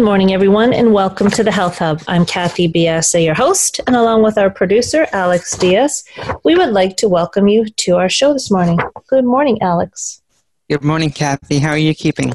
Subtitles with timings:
[0.00, 2.00] Good morning, everyone, and welcome to the Health Hub.
[2.08, 6.04] I'm Kathy Biase, your host, and along with our producer, Alex Diaz,
[6.42, 8.78] we would like to welcome you to our show this morning.
[9.08, 10.22] Good morning, Alex.
[10.70, 11.58] Good morning, Kathy.
[11.58, 12.32] How are you keeping?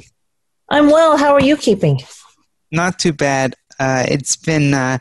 [0.69, 1.17] I'm well.
[1.17, 2.01] How are you keeping?
[2.69, 3.55] Not too bad.
[3.79, 4.99] Uh, it's been uh,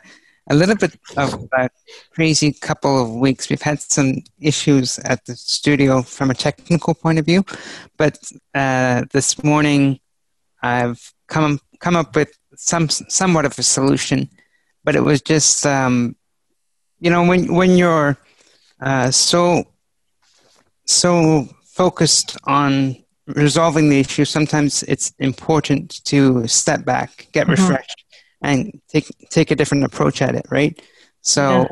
[0.49, 1.69] a little bit of a
[2.09, 3.47] crazy couple of weeks.
[3.47, 7.45] We've had some issues at the studio from a technical point of view,
[7.95, 8.17] but
[8.55, 9.99] uh, this morning
[10.63, 14.29] I've come come up with some somewhat of a solution,
[14.83, 16.15] but it was just um,
[16.99, 18.17] you know when when you're
[18.81, 19.65] uh, so
[20.85, 22.95] so focused on
[23.27, 27.61] resolving the issue, sometimes it's important to step back, get mm-hmm.
[27.61, 28.05] refreshed,
[28.41, 30.45] and take take a different approach at it.
[30.49, 30.81] Right.
[31.21, 31.67] So, yeah.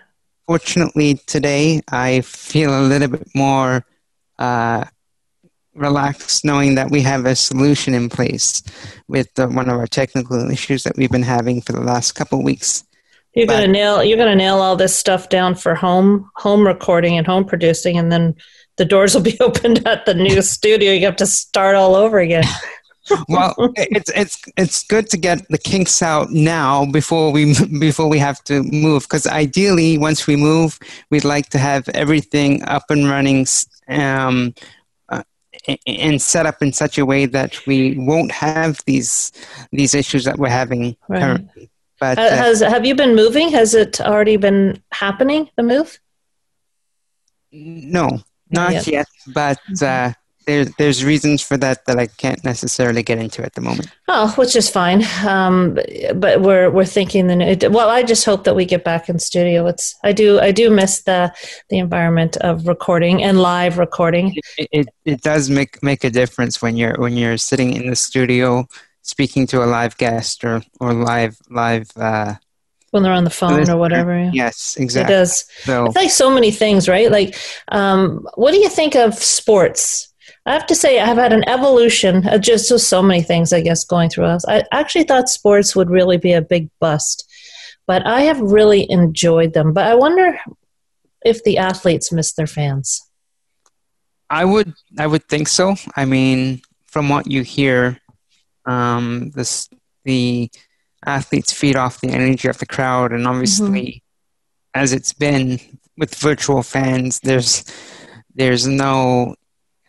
[0.47, 3.85] fortunately, today I feel a little bit more
[4.39, 4.85] uh,
[5.75, 8.61] relaxed knowing that we have a solution in place
[9.07, 12.39] with uh, one of our technical issues that we've been having for the last couple
[12.39, 12.83] of weeks.
[13.33, 14.03] You're but, gonna nail.
[14.03, 18.11] You're gonna nail all this stuff down for home home recording and home producing, and
[18.11, 18.35] then
[18.77, 20.91] the doors will be opened at the new studio.
[20.91, 22.43] You have to start all over again.
[23.27, 28.19] well, it's it's it's good to get the kinks out now before we before we
[28.19, 29.03] have to move.
[29.03, 30.79] Because ideally, once we move,
[31.09, 33.47] we'd like to have everything up and running
[33.89, 34.53] um,
[35.87, 39.31] and set up in such a way that we won't have these
[39.71, 41.21] these issues that we're having right.
[41.21, 41.69] currently.
[41.99, 43.49] But uh, has have you been moving?
[43.49, 45.49] Has it already been happening?
[45.55, 45.99] The move?
[47.51, 48.19] No,
[48.49, 48.87] not yet.
[48.87, 50.09] yet but mm-hmm.
[50.09, 50.13] uh,
[50.45, 53.89] there, there's reasons for that that I can't necessarily get into at the moment.
[54.07, 55.03] Oh, which is fine.
[55.25, 55.77] Um,
[56.15, 57.89] but we're we're thinking the well.
[57.89, 59.67] I just hope that we get back in studio.
[59.67, 61.33] It's I do I do miss the
[61.69, 64.35] the environment of recording and live recording.
[64.57, 67.95] It, it, it does make make a difference when you're when you're sitting in the
[67.95, 68.67] studio
[69.03, 71.89] speaking to a live guest or or live live.
[71.95, 72.35] Uh,
[72.93, 74.29] when they're on the phone or whatever.
[74.31, 75.15] Yes, exactly.
[75.15, 75.45] It does.
[75.63, 77.09] So, it's like so many things, right?
[77.09, 77.35] Like,
[77.69, 80.12] um, what do you think of sports?
[80.45, 83.85] I have to say, I've had an evolution of just so many things, I guess,
[83.85, 84.43] going through us.
[84.47, 87.29] I actually thought sports would really be a big bust,
[87.87, 89.71] but I have really enjoyed them.
[89.71, 90.37] But I wonder
[91.23, 93.01] if the athletes miss their fans.
[94.29, 95.75] I would, I would think so.
[95.95, 97.99] I mean, from what you hear,
[98.65, 99.69] um, this
[100.05, 100.49] the
[101.05, 104.81] athletes feed off the energy of the crowd, and obviously, mm-hmm.
[104.81, 105.59] as it's been
[105.97, 107.63] with virtual fans, there's
[108.35, 109.35] there's no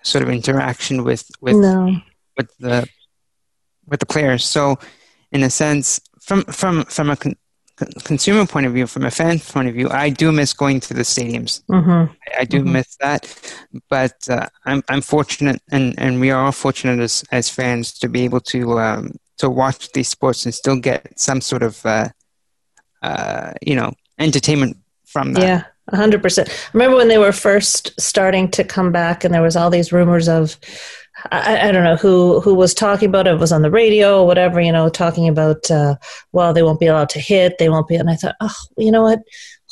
[0.04, 1.96] sort of interaction with with no.
[2.36, 2.88] with the
[3.86, 4.44] with the players.
[4.44, 4.78] So,
[5.32, 7.36] in a sense, from from from a con-
[8.04, 10.94] consumer point of view, from a fan point of view, I do miss going to
[10.94, 11.62] the stadiums.
[11.64, 12.12] Mm-hmm.
[12.28, 12.72] I, I, do mm-hmm.
[12.72, 13.22] miss that,
[13.90, 18.08] but uh, I'm I'm fortunate, and, and we are all fortunate as as fans to
[18.08, 22.08] be able to um, to watch these sports and still get some sort of uh,
[23.02, 24.76] uh, you know entertainment
[25.06, 25.42] from that.
[25.42, 26.48] Yeah hundred percent.
[26.48, 29.92] I remember when they were first starting to come back, and there was all these
[29.92, 30.58] rumors of,
[31.30, 33.34] I, I, don't know who who was talking about it.
[33.34, 35.96] it was on the radio or whatever, you know, talking about, uh,
[36.32, 37.58] well, they won't be allowed to hit.
[37.58, 37.96] They won't be.
[37.96, 39.20] And I thought, oh, you know what?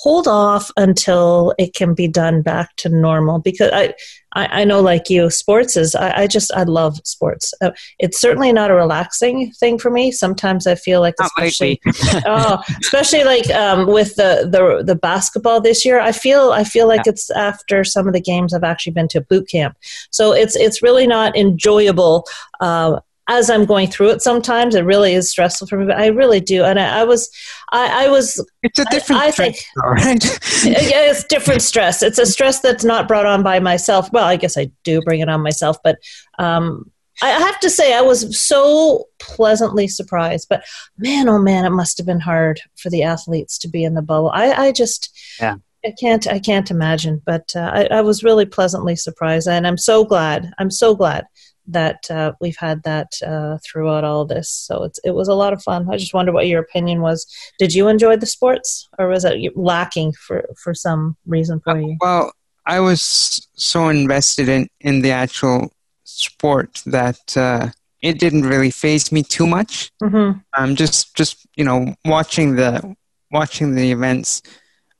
[0.02, 3.94] Hold off until it can be done back to normal because I,
[4.34, 7.54] I, I know like you, sports is, I, I just, I love sports.
[7.60, 10.10] Uh, it's certainly not a relaxing thing for me.
[10.10, 11.80] Sometimes I feel like, especially,
[12.26, 16.88] oh, especially like um, with the, the, the basketball this year, I feel, I feel
[16.88, 17.12] like yeah.
[17.12, 19.76] it's after some of the games I've actually been to boot camp.
[20.10, 22.26] So it's, it's really not enjoyable
[22.60, 22.98] uh,
[23.28, 25.86] as I'm going through it, sometimes it really is stressful for me.
[25.86, 27.30] But I really do, and I, I was,
[27.70, 28.44] I, I, was.
[28.62, 30.24] It's a different I, I stress, think, right?
[30.64, 32.02] yeah, it's different stress.
[32.02, 34.10] It's a stress that's not brought on by myself.
[34.12, 35.98] Well, I guess I do bring it on myself, but
[36.38, 36.90] um,
[37.22, 40.48] I have to say I was so pleasantly surprised.
[40.50, 40.64] But
[40.98, 44.02] man, oh man, it must have been hard for the athletes to be in the
[44.02, 44.30] bubble.
[44.34, 45.56] I, I just, yeah.
[45.84, 46.28] I can't.
[46.28, 47.20] I can't imagine.
[47.26, 50.52] But uh, I, I, was really pleasantly surprised, and I'm so glad.
[50.58, 51.24] I'm so glad
[51.72, 54.48] that uh, we've had that uh, throughout all this.
[54.50, 55.88] So it's it was a lot of fun.
[55.90, 57.26] I just wonder what your opinion was.
[57.58, 61.96] Did you enjoy the sports, or was it lacking for for some reason for you?
[62.00, 62.32] Well,
[62.66, 65.72] I was so invested in in the actual
[66.04, 67.68] sport that uh,
[68.02, 69.90] it didn't really faze me too much.
[70.02, 70.38] Mm-hmm.
[70.56, 72.94] Um, just just you know watching the
[73.30, 74.42] watching the events.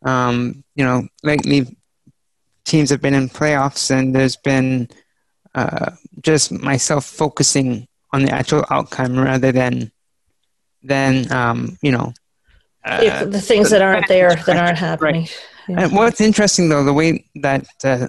[0.05, 1.77] Um, you know, lately
[2.65, 4.89] teams have been in playoffs, and there's been
[5.55, 5.91] uh,
[6.21, 9.91] just myself focusing on the actual outcome rather than
[10.83, 12.13] than um, you know
[12.85, 15.23] uh, the things that aren't there that aren't happening.
[15.23, 15.39] Right.
[15.69, 15.85] Yeah.
[15.85, 18.09] And what's interesting though, the way that uh,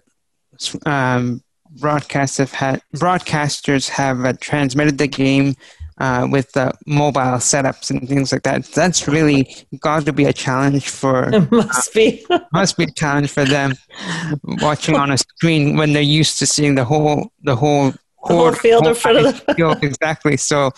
[0.85, 1.43] um,
[1.77, 5.55] broadcasters have had, broadcasters have uh, transmitted the game
[5.97, 8.65] uh, with the mobile setups and things like that.
[8.65, 9.47] That's really
[9.79, 11.29] got to be a challenge for.
[11.33, 12.25] It must be.
[12.53, 13.73] must be a challenge for them
[14.61, 17.93] watching on a screen when they're used to seeing the whole the whole
[18.23, 19.77] whole field in front of them.
[19.81, 20.37] exactly.
[20.37, 20.71] So,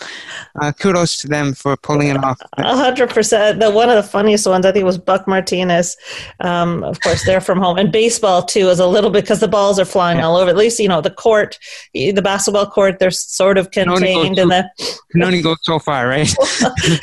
[0.60, 2.40] uh, kudos to them for pulling it off.
[2.58, 3.60] A hundred percent.
[3.60, 5.96] The one of the funniest ones I think was Buck Martinez.
[6.40, 9.48] Um, of course, they're from home, and baseball too is a little bit because the
[9.48, 10.26] balls are flying yeah.
[10.26, 10.50] all over.
[10.50, 11.58] At least you know the court,
[11.94, 14.68] the basketball court, they're sort of contained in the.
[15.12, 16.34] Can only go so far, right?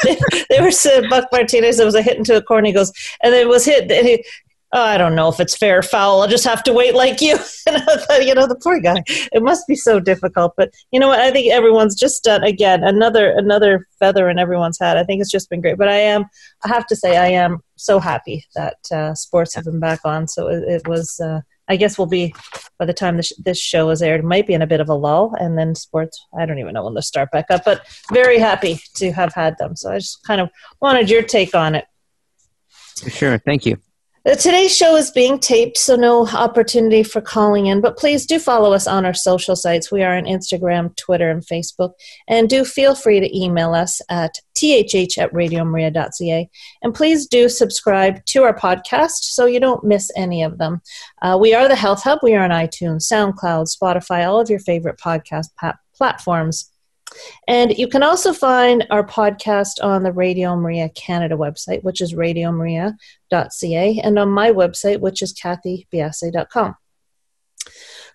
[0.03, 0.17] they,
[0.49, 1.79] they, were saying Buck Martinez.
[1.79, 2.67] It was a hit into a corner.
[2.67, 2.91] He goes,
[3.21, 3.91] and it was hit.
[3.91, 4.25] And he,
[4.73, 6.21] oh, I don't know if it's fair or foul.
[6.21, 7.37] I'll just have to wait like you.
[7.67, 9.03] you know, the poor guy.
[9.07, 10.53] It must be so difficult.
[10.57, 11.19] But you know what?
[11.19, 14.97] I think everyone's just done again another another feather in everyone's hat.
[14.97, 15.77] I think it's just been great.
[15.77, 16.25] But I am,
[16.65, 20.27] I have to say, I am so happy that uh, sports have been back on.
[20.27, 21.19] So it, it was.
[21.19, 22.35] Uh, I guess we'll be
[22.77, 24.93] by the time this this show is aired, might be in a bit of a
[24.93, 26.21] lull, and then sports.
[26.37, 29.57] I don't even know when they'll start back up, but very happy to have had
[29.59, 29.77] them.
[29.77, 30.49] So I just kind of
[30.81, 31.85] wanted your take on it.
[33.07, 33.77] Sure, thank you.
[34.25, 38.71] Today's show is being taped, so no opportunity for calling in, but please do follow
[38.71, 39.91] us on our social sites.
[39.91, 41.91] We are on Instagram, Twitter, and Facebook.
[42.29, 46.49] And do feel free to email us at thh at radiomaria.ca.
[46.81, 50.81] And please do subscribe to our podcast so you don't miss any of them.
[51.21, 52.19] Uh, we are the Health Hub.
[52.23, 56.71] We are on iTunes, SoundCloud, Spotify, all of your favorite podcast pa- platforms.
[57.47, 62.13] And you can also find our podcast on the Radio Maria Canada website, which is
[62.13, 66.75] radiomaria.ca, and on my website, which is kathybiase.com.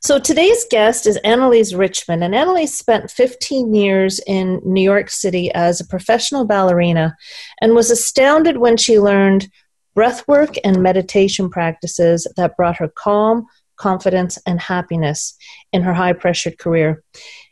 [0.01, 5.51] So today's guest is Annalise Richmond, and Annalise spent 15 years in New York City
[5.53, 7.17] as a professional ballerina
[7.61, 9.49] and was astounded when she learned
[9.97, 13.47] breathwork and meditation practices that brought her calm,
[13.77, 15.37] confidence, and happiness
[15.73, 17.03] in her high pressured career.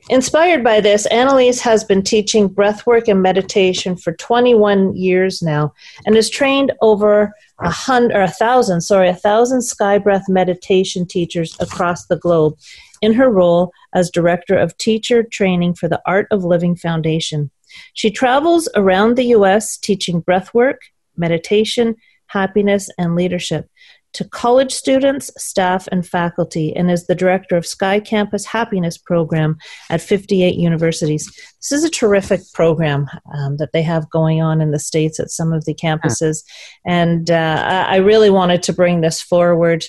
[0.09, 5.73] Inspired by this, Annalise has been teaching breathwork and meditation for 21 years now
[6.05, 11.07] and has trained over a hundred or a thousand, sorry, a thousand sky breath meditation
[11.07, 12.57] teachers across the globe
[13.03, 17.51] in her role as director of teacher training for the Art of Living Foundation.
[17.93, 20.77] She travels around the US teaching breathwork,
[21.17, 21.97] meditation,
[22.29, 23.69] happiness, and leadership
[24.13, 29.57] to college students, staff, and faculty, and is the director of Sky Campus Happiness Program
[29.91, 31.27] at 58 universities.
[31.59, 35.31] This is a terrific program um, that they have going on in the States at
[35.31, 36.45] some of the campuses,
[36.87, 39.85] and uh, I really wanted to bring this forward.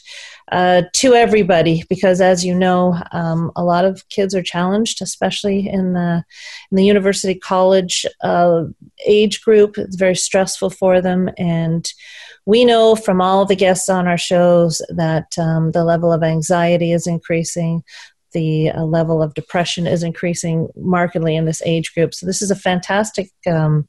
[0.50, 5.68] Uh, to everybody because as you know um, a lot of kids are challenged especially
[5.68, 6.24] in the
[6.72, 8.64] in the university college uh,
[9.06, 9.78] age group.
[9.78, 11.30] It's very stressful for them.
[11.38, 11.92] And
[12.46, 16.92] we know from all the guests on our shows that um, the level of anxiety
[16.92, 17.84] is increasing.
[18.34, 22.14] The uh, level of depression is increasing markedly in this age group.
[22.14, 23.88] So this is a fantastic um,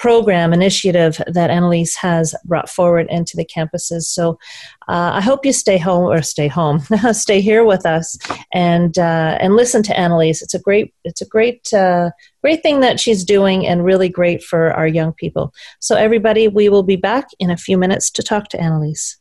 [0.00, 4.04] program initiative that Annalise has brought forward into the campuses.
[4.04, 4.38] So
[4.88, 6.80] uh, I hope you stay home or stay home,
[7.12, 8.18] stay here with us
[8.52, 10.40] and uh, and listen to Annalise.
[10.42, 12.10] It's a great it's a great uh,
[12.42, 15.52] great thing that she's doing and really great for our young people.
[15.80, 19.18] So everybody, we will be back in a few minutes to talk to Annalise.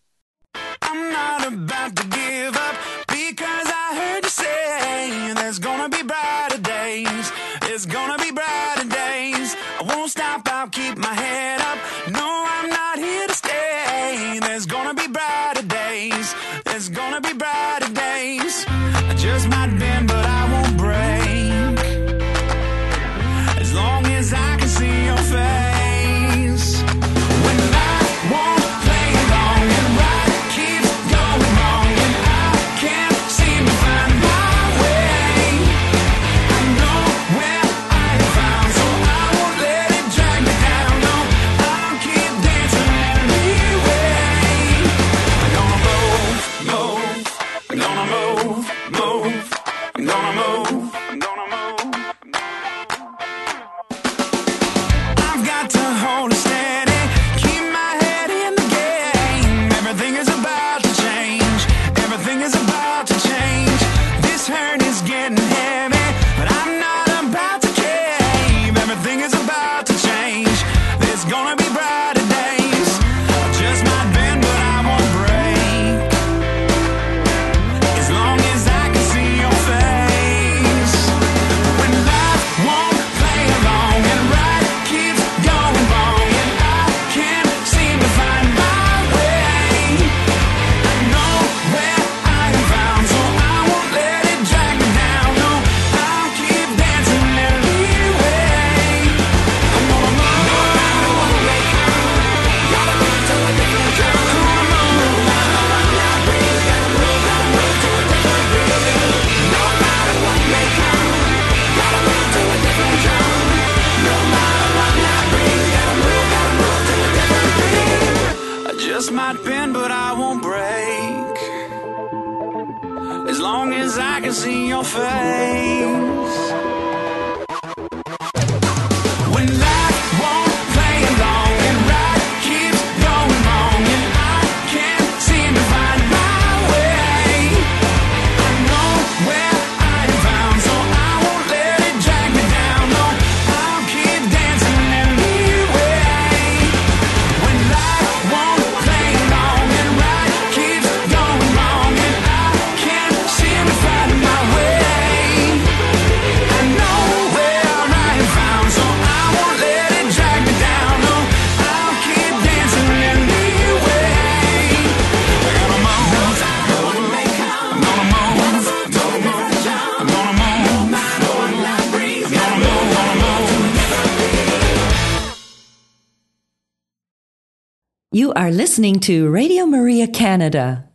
[178.29, 180.87] You are listening to Radio Maria Canada.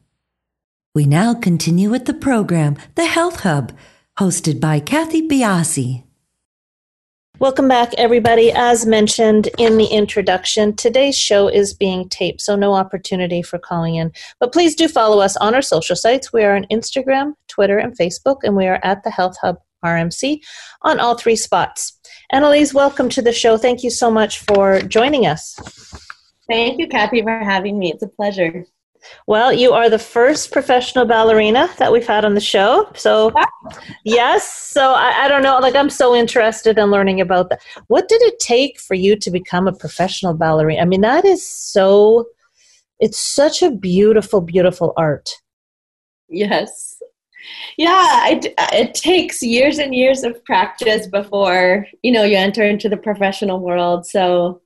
[0.94, 3.72] We now continue with the program, The Health Hub,
[4.16, 6.04] hosted by Kathy Biase.
[7.40, 8.52] Welcome back, everybody.
[8.52, 13.96] As mentioned in the introduction, today's show is being taped, so no opportunity for calling
[13.96, 14.12] in.
[14.38, 16.32] But please do follow us on our social sites.
[16.32, 20.40] We are on Instagram, Twitter, and Facebook, and we are at the Health Hub RMC
[20.82, 21.98] on all three spots.
[22.30, 23.56] Annalise, welcome to the show.
[23.56, 26.03] Thank you so much for joining us.
[26.48, 27.92] Thank you, Kathy, for having me.
[27.92, 28.66] It's a pleasure.
[29.26, 32.90] Well, you are the first professional ballerina that we've had on the show.
[32.94, 33.32] So,
[34.04, 34.50] yes.
[34.50, 35.58] So, I, I don't know.
[35.58, 37.60] Like, I'm so interested in learning about that.
[37.88, 40.80] What did it take for you to become a professional ballerina?
[40.80, 42.26] I mean, that is so,
[42.98, 45.28] it's such a beautiful, beautiful art.
[46.28, 46.96] Yes.
[47.76, 47.90] Yeah,
[48.22, 52.88] I d it takes years and years of practice before, you know, you enter into
[52.88, 54.06] the professional world.
[54.06, 54.62] So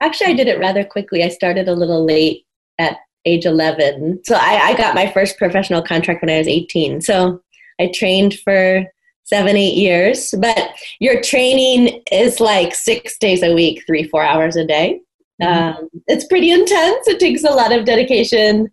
[0.00, 1.22] actually, I did it rather quickly.
[1.22, 2.46] I started a little late
[2.78, 4.20] at age 11.
[4.24, 7.00] So I, I got my first professional contract when I was 18.
[7.00, 7.42] So
[7.80, 8.84] I trained for
[9.24, 10.34] seven, eight years.
[10.38, 15.00] But your training is like six days a week, three, four hours a day.
[15.42, 17.06] Um, it's pretty intense.
[17.06, 18.68] It takes a lot of dedication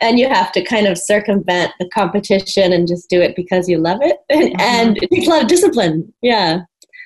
[0.00, 3.78] and you have to kind of circumvent the competition and just do it because you
[3.78, 6.60] love it and, and it takes a lot of discipline yeah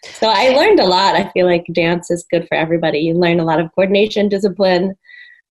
[0.04, 3.40] so i learned a lot i feel like dance is good for everybody you learn
[3.40, 4.94] a lot of coordination discipline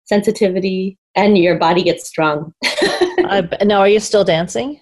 [0.05, 2.53] sensitivity and your body gets strong
[3.25, 4.81] uh, now, are you still dancing?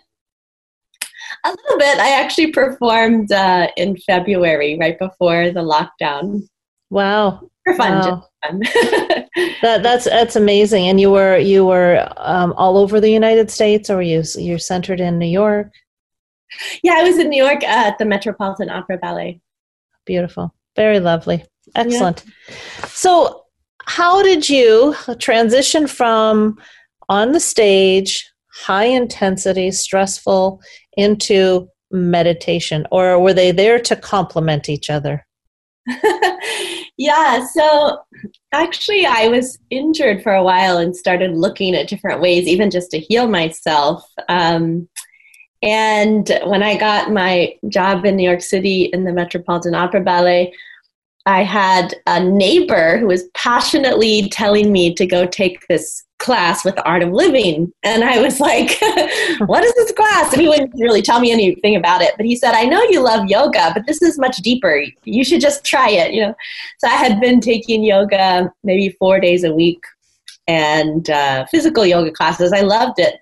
[1.45, 6.43] a little bit i actually performed uh, in february right before the lockdown
[6.91, 7.49] Wow.
[7.65, 8.25] for fun, Wow.
[8.45, 8.63] fun.
[9.63, 10.89] That, that's that's amazing.
[10.89, 14.59] And you were you were um, all over the United States, or were you you're
[14.59, 15.71] centered in New York?
[16.83, 19.41] yeah i was in new york at the metropolitan opera ballet
[20.07, 20.55] Beautiful.
[20.77, 21.45] Very lovely.
[21.75, 22.25] Excellent.
[22.87, 23.45] So,
[23.87, 26.59] how did you transition from
[27.09, 30.61] on the stage, high intensity, stressful,
[30.97, 32.87] into meditation?
[32.91, 35.27] Or were they there to complement each other?
[36.97, 37.99] yeah, so
[38.53, 42.91] actually, I was injured for a while and started looking at different ways, even just
[42.93, 44.05] to heal myself.
[44.29, 44.89] Um,
[45.63, 50.53] and when I got my job in New York City in the Metropolitan Opera Ballet,
[51.27, 56.77] I had a neighbor who was passionately telling me to go take this class with
[56.77, 57.73] the Art of Living.
[57.83, 58.79] And I was like,
[59.47, 60.33] what is this class?
[60.33, 62.15] And he wouldn't really tell me anything about it.
[62.17, 64.83] But he said, I know you love yoga, but this is much deeper.
[65.05, 66.35] You should just try it, you know.
[66.79, 69.83] So I had been taking yoga maybe four days a week
[70.47, 72.53] and uh, physical yoga classes.
[72.53, 73.17] I loved it.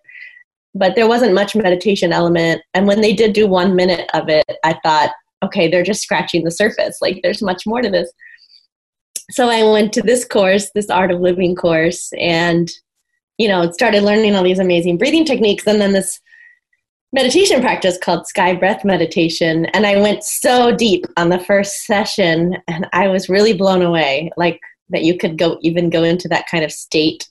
[0.78, 2.62] But there wasn't much meditation element.
[2.74, 5.10] And when they did do one minute of it, I thought,
[5.44, 6.98] okay, they're just scratching the surface.
[7.00, 8.10] Like there's much more to this.
[9.30, 12.70] So I went to this course, this Art of Living course, and
[13.38, 16.20] you know, started learning all these amazing breathing techniques and then this
[17.12, 22.58] meditation practice called sky breath meditation and I went so deep on the first session
[22.68, 26.46] and I was really blown away like that you could go even go into that
[26.50, 27.26] kind of state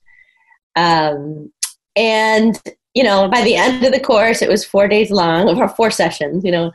[0.75, 1.51] um,
[1.95, 2.59] and
[2.97, 5.91] you know by the end of the course it was four days long or four
[5.91, 6.71] sessions you know.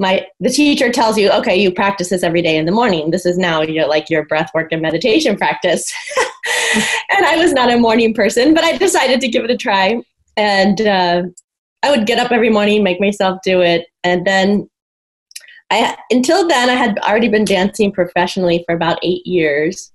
[0.00, 3.10] My the teacher tells you okay you practice this every day in the morning.
[3.10, 5.92] This is now your like your breath work and meditation practice.
[7.14, 10.00] And i was not a morning person but i decided to give it a try.
[10.36, 11.22] And uh,
[11.82, 13.88] i would get up every morning make myself do it.
[14.04, 14.70] And then
[15.70, 19.92] i until then i had already been dancing professionally for about eight years.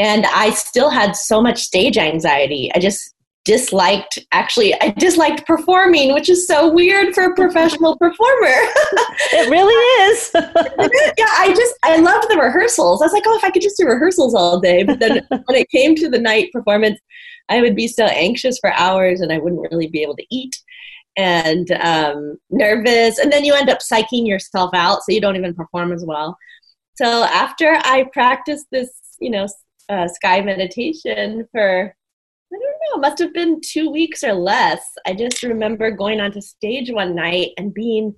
[0.00, 2.72] And i still had so much stage anxiety.
[2.74, 3.13] I just
[3.44, 8.56] disliked actually i disliked performing which is so weird for a professional performer
[9.32, 9.74] It really
[10.10, 10.30] is.
[10.34, 13.76] yeah i just i loved the rehearsals i was like oh if i could just
[13.76, 16.98] do rehearsals all day but then when it came to the night performance
[17.48, 20.56] i would be so anxious for hours and i wouldn't really be able to eat
[21.16, 23.18] and um, nervous.
[23.18, 26.36] And then you end up psyching yourself out so you don't even perform as well.
[26.96, 29.46] So after I practiced this, you know,
[29.88, 31.94] uh, sky meditation for,
[32.90, 34.82] know, must have been two weeks or less.
[35.06, 38.14] I just remember going onto stage one night and being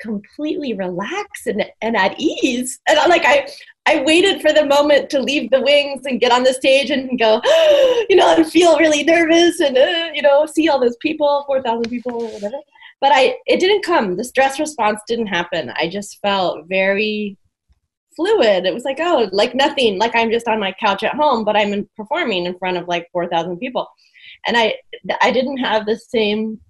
[0.00, 2.78] completely relaxed and, and at ease.
[2.88, 3.48] And I'm like, I,
[3.86, 7.18] I waited for the moment to leave the wings and get on the stage and
[7.18, 7.40] go,
[8.08, 11.88] you know, and feel really nervous and, uh, you know, see all those people, 4,000
[11.88, 12.58] people or whatever.
[13.00, 14.16] But I, it didn't come.
[14.16, 15.70] The stress response didn't happen.
[15.76, 17.36] I just felt very
[18.16, 18.64] fluid.
[18.64, 21.56] It was like, oh, like nothing, like I'm just on my couch at home, but
[21.56, 23.88] I'm performing in front of like 4,000 people.
[24.46, 24.74] And I,
[25.22, 26.60] I didn't have the same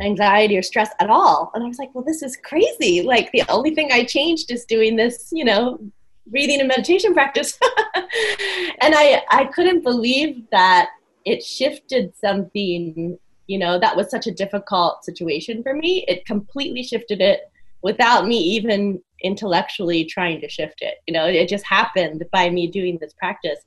[0.00, 1.50] anxiety or stress at all.
[1.54, 3.02] And I was like, well, this is crazy.
[3.02, 5.78] Like the only thing I changed is doing this, you know,
[6.26, 7.58] breathing and meditation practice.
[7.94, 10.90] and I, I couldn't believe that
[11.24, 16.04] it shifted something, you know, that was such a difficult situation for me.
[16.08, 17.50] It completely shifted it
[17.82, 20.96] without me even intellectually trying to shift it.
[21.06, 23.58] You know, it just happened by me doing this practice.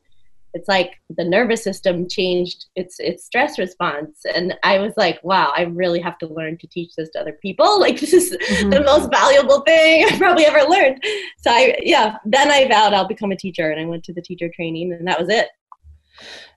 [0.53, 4.19] It's like the nervous system changed its its stress response.
[4.35, 7.37] And i was like wow i really have to learn to teach this to other
[7.41, 7.79] people.
[7.83, 8.69] Like this is mm-hmm.
[8.69, 11.03] the most valuable thing i probably ever learned.
[11.39, 14.21] So i yeah then i vowed i'll become a teacher and i went to the
[14.21, 15.47] teacher training and that was it.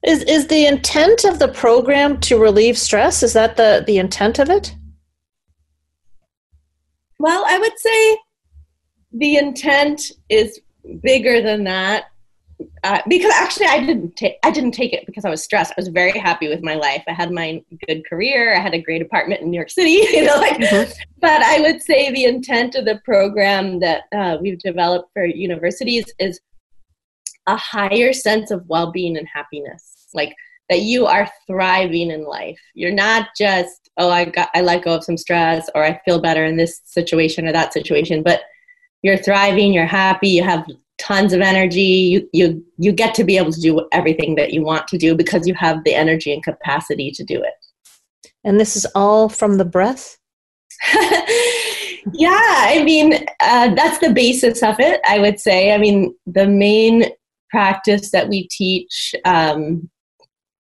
[0.07, 3.23] Is is the intent of the program to relieve stress?
[3.23, 4.75] Is that the the intent of it?
[7.19, 8.19] Well i would say
[9.13, 10.61] the intent is
[11.03, 12.07] bigger than that
[12.85, 15.73] uh, because actually I didn't take I didn't take it because I was stressed.
[15.73, 17.05] I was very happy with my life.
[17.07, 18.57] I had my good career.
[18.57, 20.07] I had a great apartment in New York City.
[20.17, 20.57] You know, like.
[20.57, 20.91] Mm-hmm.
[21.21, 26.05] But I would say the intent of the program that uh, we've developed for universities
[26.19, 26.41] is
[27.47, 30.07] a higher sense of well-being and happiness.
[30.15, 30.35] Like
[30.71, 32.61] that you are thriving in life.
[32.75, 36.21] You're not just oh I got I let go of some stress or I feel
[36.21, 38.43] better in this situation or that situation, but
[39.07, 39.73] you're thriving.
[39.73, 40.29] You're happy.
[40.31, 40.67] You have
[40.99, 44.63] tons of energy you you you get to be able to do everything that you
[44.63, 47.53] want to do because you have the energy and capacity to do it
[48.45, 50.17] and this is all from the breath
[52.15, 56.47] yeah i mean uh, that's the basis of it i would say i mean the
[56.47, 57.05] main
[57.51, 59.91] practice that we teach um,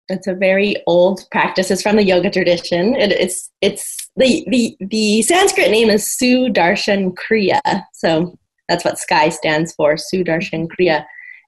[0.10, 4.78] it's a very old practice it's from the yoga tradition it, it's it's the, the
[4.80, 7.60] the sanskrit name is sudarshan kriya
[7.94, 8.38] so
[8.68, 11.06] that's what SKY stands for, Sudarshan Kriya.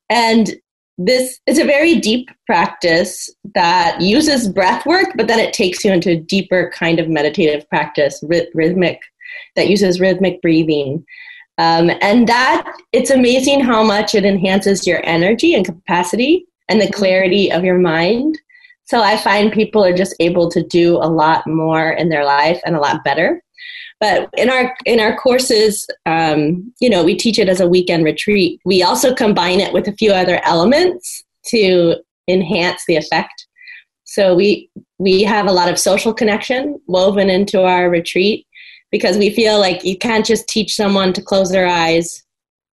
[0.10, 0.56] And
[0.98, 5.91] this is a very deep practice that uses breath work, but then it takes you
[5.91, 9.00] into a deeper kind of meditative practice, rhythmic,
[9.56, 11.06] that uses rhythmic breathing.
[11.60, 16.91] Um, and that it's amazing how much it enhances your energy and capacity and the
[16.91, 18.38] clarity of your mind.
[18.88, 22.60] So I find people are just able to do a lot more in their life
[22.65, 23.41] and a lot better.
[24.00, 28.06] But in our in our courses, um, you know, we teach it as a weekend
[28.06, 28.62] retreat.
[28.63, 31.95] We also combine it with a few other elements to
[32.30, 33.47] enhance the effect.
[34.06, 34.69] So we
[35.00, 38.47] we have a lot of social connection woven into our retreat
[38.89, 42.23] because we feel like you can't just teach someone to close their eyes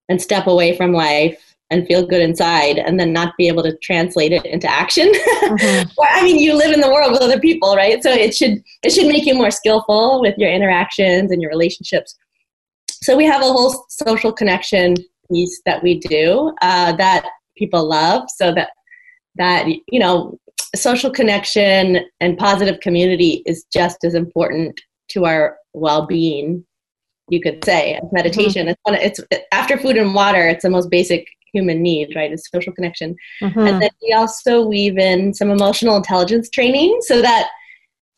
[0.09, 3.77] and step away from life and feel good inside and then not be able to
[3.79, 5.11] translate it into action.
[5.13, 5.89] Mm-hmm.
[5.97, 8.03] well, i mean you live in the world with other people right?
[8.03, 12.17] So it should it should make you more skillful with your interactions and your relationships.
[13.03, 14.95] So we have a whole social connection
[15.31, 18.25] piece that we do uh, that people love.
[18.29, 18.71] So that
[19.37, 20.39] that you know
[20.75, 26.65] social connection and positive community is just as important to our well-being
[27.29, 28.71] you could say meditation mm-hmm.
[28.71, 29.21] it's, one, it's
[29.53, 32.33] after food and water it's the most basic human need, right?
[32.33, 33.17] Is social connection.
[33.41, 33.61] Mm-hmm.
[33.61, 37.49] And then we also weave in some emotional intelligence training so that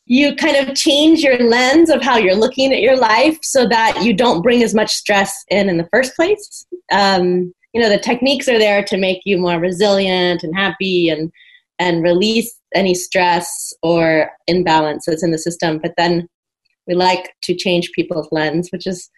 [0.07, 4.03] you kind of change your lens of how you're looking at your life so that
[4.03, 6.65] you don't bring as much stress in in the first place.
[6.91, 11.31] Um, you know, the techniques are there to make you more resilient and happy and
[11.79, 15.77] and release any stress or imbalances in the system.
[15.77, 16.27] But then
[16.87, 19.09] we like to change people's lens, which is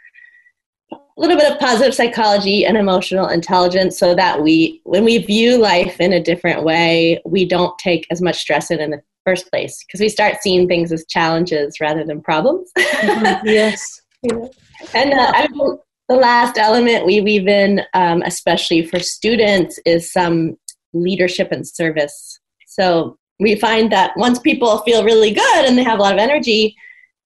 [1.19, 5.99] little bit of positive psychology and emotional intelligence so that we when we view life
[5.99, 9.83] in a different way we don't take as much stress in in the first place.
[9.85, 12.71] Because we start seeing things as challenges rather than problems.
[12.77, 13.47] Mm-hmm.
[13.47, 14.01] yes.
[14.23, 15.77] And uh, I mean,
[16.07, 20.57] the last element we weave in um, especially for students is some
[20.93, 22.39] leadership and service.
[22.67, 26.19] So we find that once people feel really good and they have a lot of
[26.19, 26.75] energy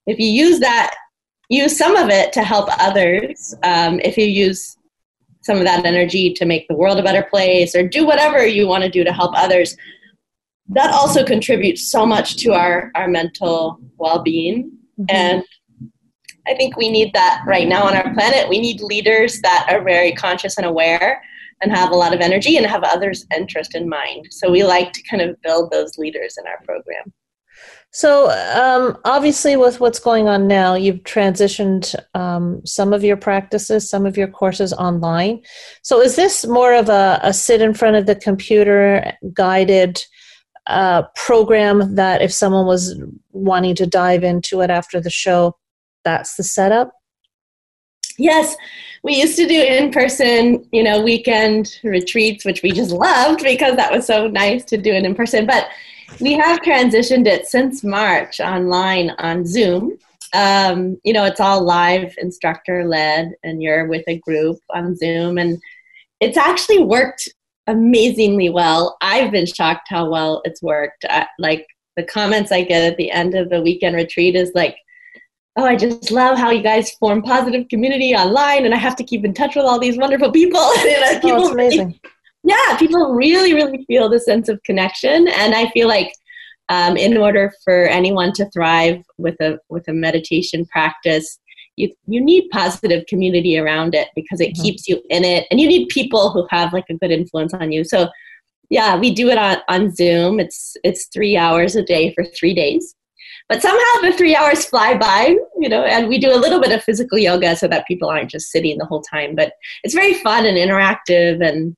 [0.06, 0.94] if you use that
[1.54, 3.54] use some of it to help others.
[3.62, 4.76] Um, if you use
[5.42, 8.66] some of that energy to make the world a better place or do whatever you
[8.66, 9.76] want to do to help others,
[10.68, 14.72] that also contributes so much to our, our mental well being.
[15.08, 15.44] And
[16.46, 18.48] I think we need that right now on our planet.
[18.48, 21.22] We need leaders that are very conscious and aware
[21.62, 24.28] and have a lot of energy and have others' interest in mind.
[24.30, 27.12] So we like to kind of build those leaders in our program.
[27.94, 33.88] So, um, obviously, with what's going on now, you've transitioned um, some of your practices,
[33.88, 35.42] some of your courses online.
[35.82, 40.02] So, is this more of a, a sit in front of the computer guided
[40.66, 45.56] uh, program that if someone was wanting to dive into it after the show,
[46.02, 46.90] that's the setup?
[48.18, 48.56] Yes,
[49.02, 53.76] we used to do in person, you know, weekend retreats, which we just loved because
[53.76, 55.46] that was so nice to do it in person.
[55.46, 55.68] But
[56.20, 59.98] we have transitioned it since March online on Zoom.
[60.32, 65.38] Um, you know, it's all live instructor led, and you're with a group on Zoom,
[65.38, 65.60] and
[66.20, 67.28] it's actually worked
[67.66, 68.96] amazingly well.
[69.00, 71.04] I've been shocked how well it's worked.
[71.08, 74.76] I, like the comments I get at the end of the weekend retreat is like,
[75.56, 79.04] oh, I just love how you guys form positive community online, and I have to
[79.04, 80.60] keep in touch with all these wonderful people.
[80.78, 82.00] and, uh, people Oh, it's amazing.
[82.42, 86.12] yeah, people really, really feel the sense of connection, and I feel like
[86.70, 91.38] um, in order for anyone to thrive with a with a meditation practice,
[91.76, 94.62] you you need positive community around it because it Mhm.
[94.62, 97.70] keeps you in it, and you need people who have like a good influence on
[97.70, 97.84] you.
[97.84, 98.08] So,
[98.70, 100.40] yeah, we do it on on Zoom.
[100.40, 102.94] It's it's three hours a day for three days.
[103.48, 106.72] But somehow the three hours fly by, you know, and we do a little bit
[106.72, 109.34] of physical yoga so that people aren't just sitting the whole time.
[109.34, 109.52] But
[109.82, 111.76] it's very fun and interactive and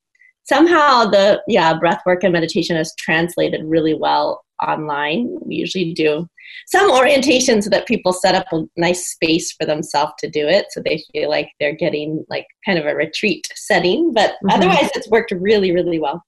[0.48, 6.26] somehow the yeah breath work and meditation is translated really well online we usually do
[6.66, 10.66] some orientation so that people set up a nice space for themselves to do it
[10.70, 14.52] so they feel like they're getting like kind of a retreat setting but Mhm.
[14.55, 16.22] otherwise it's worked really really well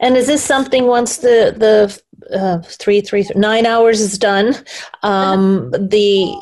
[0.00, 2.00] And is this something once the the
[2.32, 4.54] uh, three three nine hours is done?
[5.02, 6.34] Um, the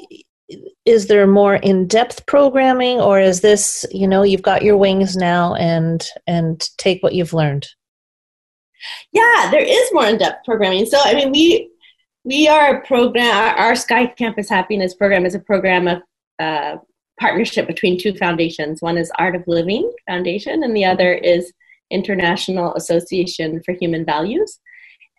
[0.84, 5.16] is there more in depth programming, or is this you know you've got your wings
[5.16, 7.66] now and and take what you've learned?
[9.12, 11.70] yeah there is more in-depth programming so i mean we
[12.24, 16.02] we are a program our, our sky campus happiness program is a program of
[16.38, 16.76] uh,
[17.18, 21.52] partnership between two foundations one is art of living foundation and the other is
[21.90, 24.58] international association for human values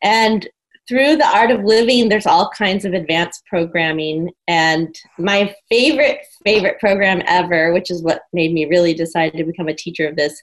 [0.03, 0.47] and
[0.87, 6.79] through the art of living there's all kinds of advanced programming and my favorite favorite
[6.79, 10.41] program ever which is what made me really decide to become a teacher of this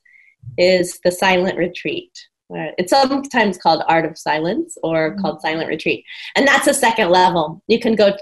[0.58, 2.10] is the silent retreat
[2.52, 6.04] uh, It's sometimes called Art of Silence or called Silent Retreat.
[6.36, 7.62] And that's a second level.
[7.68, 8.14] You can go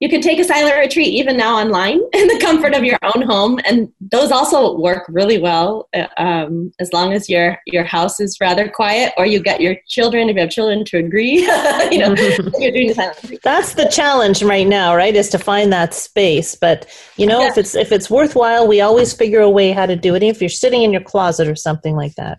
[0.00, 3.22] you can take a silent retreat even now online in the comfort of your own
[3.22, 8.20] home and those also work really well uh, um, as long as your your house
[8.20, 11.40] is rather quiet or you get your children if you have children to agree
[11.90, 12.14] you know
[12.58, 13.40] you're doing the silent retreat.
[13.42, 15.14] That's the challenge right now, right?
[15.14, 16.54] Is to find that space.
[16.54, 19.96] But you know, if it's if it's worthwhile, we always figure a way how to
[19.96, 20.22] do it.
[20.22, 22.38] If you're sitting in your closet or something like that,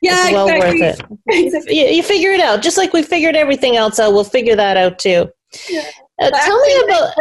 [0.00, 0.80] yeah it's well exactly.
[0.80, 1.06] worth it.
[1.28, 1.80] Exactly.
[1.80, 4.12] You, you figure it out, just like we figured everything else out.
[4.12, 5.30] We'll figure that out too.
[5.68, 5.90] Yeah.
[6.20, 7.14] Uh, tell me about.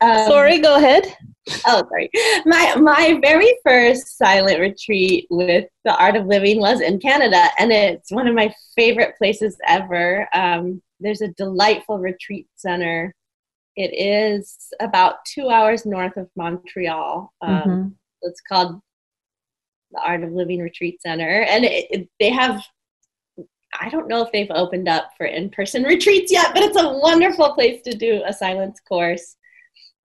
[0.00, 1.06] Um, sorry, go ahead.
[1.66, 2.10] Oh, sorry.
[2.46, 7.70] My my very first silent retreat with the Art of Living was in Canada, and
[7.72, 10.28] it's one of my favorite places ever.
[10.34, 13.14] Um, there's a delightful retreat center.
[13.76, 17.32] It is about two hours north of Montreal.
[17.40, 17.92] Um, Mhm.
[18.22, 18.80] It's called
[19.90, 22.64] the Art of Living Retreat Center, and it, it, they have.
[23.80, 27.54] I don't know if they've opened up for in-person retreats yet, but it's a wonderful
[27.54, 29.36] place to do a silence course.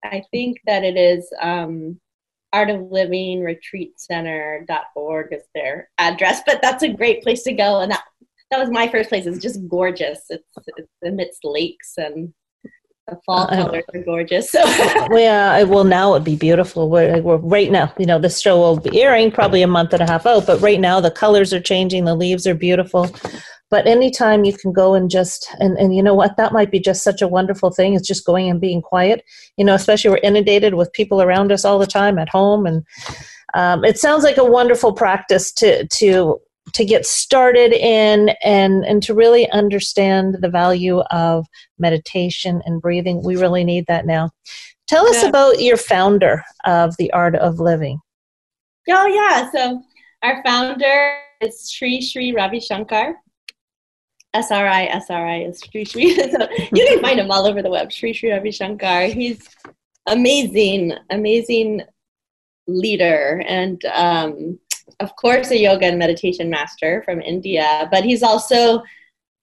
[0.03, 1.99] I think that it is um,
[2.53, 7.81] Art of Living Retreat Center.org is their address, but that's a great place to go.
[7.81, 8.03] And that,
[8.51, 9.25] that was my first place.
[9.25, 10.21] It's just gorgeous.
[10.29, 12.33] It's, it's amidst lakes and
[13.09, 14.51] the fall colors are gorgeous.
[14.51, 14.59] So
[15.11, 16.89] yeah, well, now it'd be beautiful.
[16.89, 17.93] We're, we're right now.
[17.97, 20.61] You know, this show will be airing probably a month and a half out, but
[20.61, 22.05] right now the colors are changing.
[22.05, 23.09] The leaves are beautiful.
[23.71, 26.79] But anytime you can go and just and and you know what, that might be
[26.79, 27.93] just such a wonderful thing.
[27.93, 29.23] It's just going and being quiet.
[29.57, 32.83] You know, especially we're inundated with people around us all the time at home, and
[33.53, 36.39] um, it sounds like a wonderful practice to to
[36.73, 41.45] to get started in and and to really understand the value of
[41.77, 43.23] meditation and breathing.
[43.23, 44.31] We really need that now.
[44.87, 45.29] Tell us Yeah.
[45.29, 47.99] about your founder of the art of living.
[48.89, 49.83] Oh yeah, so
[50.23, 53.15] our founder is Sri Sri Ravi Shankar.
[54.33, 56.15] SRI, SRI is Sri Sri.
[56.31, 57.91] so you can find him all over the web.
[57.91, 59.05] Sri Sri Ravi Shankar.
[59.05, 59.47] He's
[60.07, 61.81] amazing, amazing
[62.67, 64.59] leader, and um,
[64.99, 67.87] of course a yoga and meditation master from India.
[67.91, 68.83] But he's also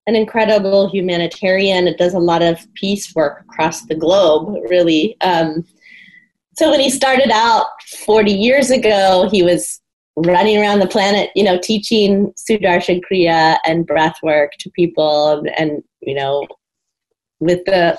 [0.06, 1.88] an incredible humanitarian.
[1.88, 5.16] It does a lot of peace work across the globe, really.
[5.20, 5.64] Um,
[6.56, 7.66] so when he started out
[8.04, 9.80] 40 years ago, he was
[10.16, 15.82] running around the planet, you know, teaching Sudarshan Kriya and breath work to people and,
[16.00, 16.46] you know,
[17.38, 17.98] with the,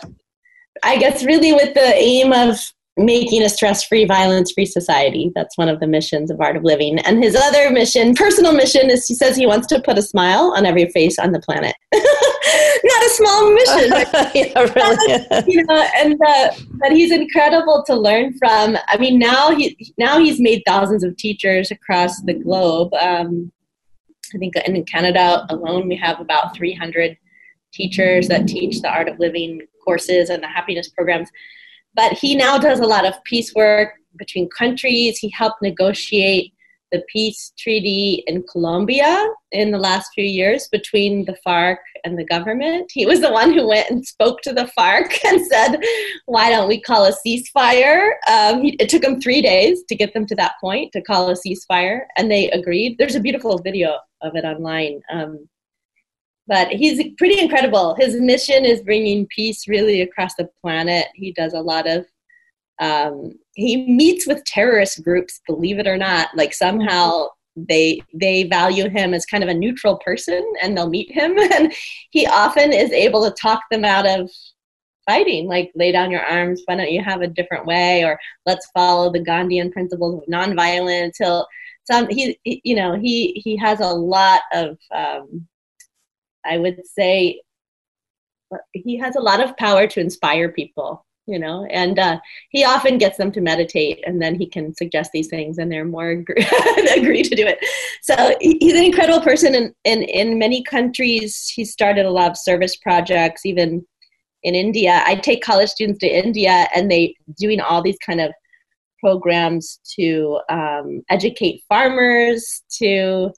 [0.84, 2.60] I guess, really with the aim of
[2.98, 5.32] making a stress-free violence-free society.
[5.36, 7.00] That's one of the missions of art of living.
[7.00, 10.54] And his other mission personal mission is he says he wants to put a smile
[10.56, 11.76] on every face on the planet.
[11.94, 13.90] Not a small mission
[14.36, 15.44] yeah, really.
[15.48, 18.78] you know and uh, but he's incredible to learn from.
[18.88, 22.94] I mean now he now he's made thousands of teachers across the globe.
[22.96, 23.52] Um,
[24.36, 27.18] i think in canada alone we have about 300
[27.72, 31.30] teachers that teach the art of living courses and the happiness programs
[31.98, 35.18] but he now does a lot of peace work between countries.
[35.18, 36.54] He helped negotiate
[36.92, 42.24] the peace treaty in Colombia in the last few years between the FARC and the
[42.24, 42.90] government.
[42.94, 45.82] He was the one who went and spoke to the FARC and said,
[46.28, 48.12] Why don't we call a ceasefire?
[48.30, 51.34] Um, it took him three days to get them to that point to call a
[51.34, 52.98] ceasefire, and they agreed.
[52.98, 55.02] There's a beautiful video of it online.
[55.12, 55.50] Um,
[56.48, 57.96] but he's pretty incredible.
[57.96, 61.08] His mission is bringing peace really across the planet.
[61.14, 62.06] He does a lot of
[62.80, 66.30] um, he meets with terrorist groups, believe it or not.
[66.36, 71.12] Like somehow they they value him as kind of a neutral person, and they'll meet
[71.12, 71.74] him, and
[72.12, 74.30] he often is able to talk them out of
[75.06, 75.48] fighting.
[75.48, 76.62] Like lay down your arms.
[76.66, 78.04] Why don't you have a different way?
[78.04, 81.14] Or let's follow the Gandhian principles of nonviolence.
[81.18, 81.48] He'll
[81.86, 85.48] some he you know he he has a lot of um,
[86.48, 87.42] I would say
[88.74, 92.98] he has a lot of power to inspire people, you know, and uh, he often
[92.98, 96.46] gets them to meditate and then he can suggest these things and they're more agree,
[96.96, 97.60] agree to do it.
[98.02, 102.32] So he's an incredible person and in, in, in many countries he started a lot
[102.32, 103.86] of service projects, even
[104.44, 105.04] in India.
[105.06, 108.32] I take college students to India and they doing all these kind of
[109.00, 113.32] programs to um, educate farmers, to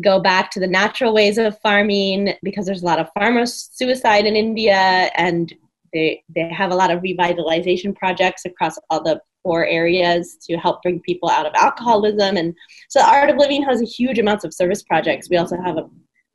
[0.00, 4.26] go back to the natural ways of farming because there's a lot of farmer suicide
[4.26, 5.54] in India and
[5.92, 10.82] they they have a lot of revitalization projects across all the poor areas to help
[10.82, 12.36] bring people out of alcoholism.
[12.36, 12.54] And
[12.88, 15.30] so the art of living has a huge amounts of service projects.
[15.30, 15.88] We also have a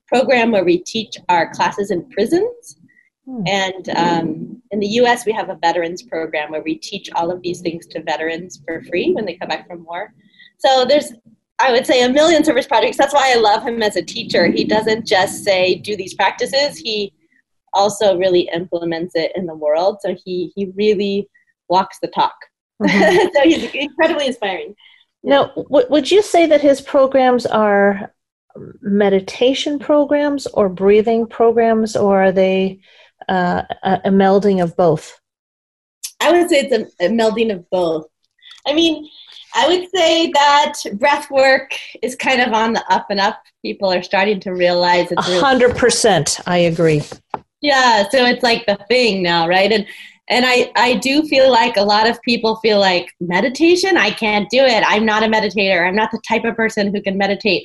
[0.08, 2.78] program where we teach our classes in prisons.
[3.26, 3.44] Hmm.
[3.48, 7.42] and um, in the us we have a veterans program where we teach all of
[7.42, 10.14] these things to veterans for free when they come back from war
[10.58, 11.14] so there's
[11.60, 12.98] I would say a million service projects.
[12.98, 14.48] That's why I love him as a teacher.
[14.48, 16.78] He doesn't just say do these practices.
[16.78, 17.14] He
[17.74, 19.98] also really implements it in the world.
[20.02, 21.30] So he he really
[21.70, 22.36] walks the talk.
[22.82, 23.28] Mm-hmm.
[23.36, 24.76] so he's incredibly inspiring.
[25.24, 28.12] Now, w- would you say that his programs are
[28.82, 32.80] meditation programs or breathing programs, or are they
[33.30, 35.20] uh, a, a melding of both?
[36.20, 38.06] I would say it's a, a melding of both.
[38.68, 39.10] I mean,
[39.56, 43.42] I would say that breath work is kind of on the up and up.
[43.62, 46.40] People are starting to realize it's a hundred percent.
[46.48, 47.04] I agree.
[47.62, 49.72] Yeah, so it's like the thing now, right?
[49.72, 49.86] And
[50.30, 53.96] and I I do feel like a lot of people feel like meditation.
[53.96, 54.84] I can't do it.
[54.86, 55.88] I'm not a meditator.
[55.88, 57.64] I'm not the type of person who can meditate.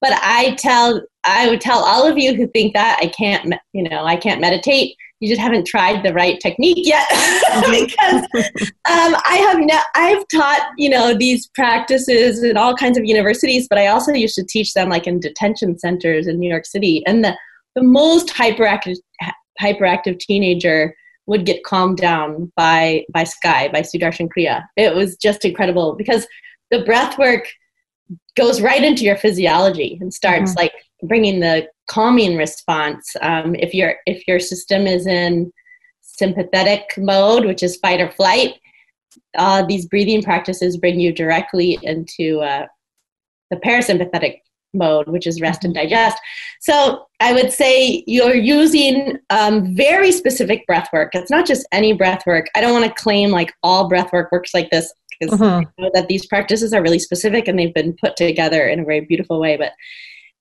[0.00, 3.88] But I tell I would tell all of you who think that I can't, you
[3.88, 7.06] know, I can't meditate you just haven't tried the right technique yet
[7.70, 8.24] because
[8.90, 13.68] um, I have no, I've taught you know these practices in all kinds of universities,
[13.68, 17.04] but I also used to teach them like in detention centers in New York City,
[17.06, 17.36] and the
[17.76, 18.96] the most hyperactive
[19.60, 20.94] hyperactive teenager
[21.26, 24.64] would get calmed down by by Sky by Sudarshan Kriya.
[24.76, 26.26] It was just incredible because
[26.72, 27.46] the breath work
[28.36, 30.60] goes right into your physiology and starts mm-hmm.
[30.60, 30.72] like
[31.02, 33.14] bringing the calming response.
[33.20, 35.52] Um, if your if your system is in
[36.00, 38.54] sympathetic mode, which is fight or flight,
[39.36, 42.66] uh, these breathing practices bring you directly into uh,
[43.50, 44.40] the parasympathetic
[44.74, 46.18] mode, which is rest and digest.
[46.60, 51.10] So I would say you're using um, very specific breath work.
[51.14, 52.46] It's not just any breath work.
[52.54, 54.92] I don't want to claim like all breath work works like this
[55.22, 55.62] because uh-huh.
[55.62, 58.84] I know that these practices are really specific and they've been put together in a
[58.84, 59.56] very beautiful way.
[59.56, 59.72] But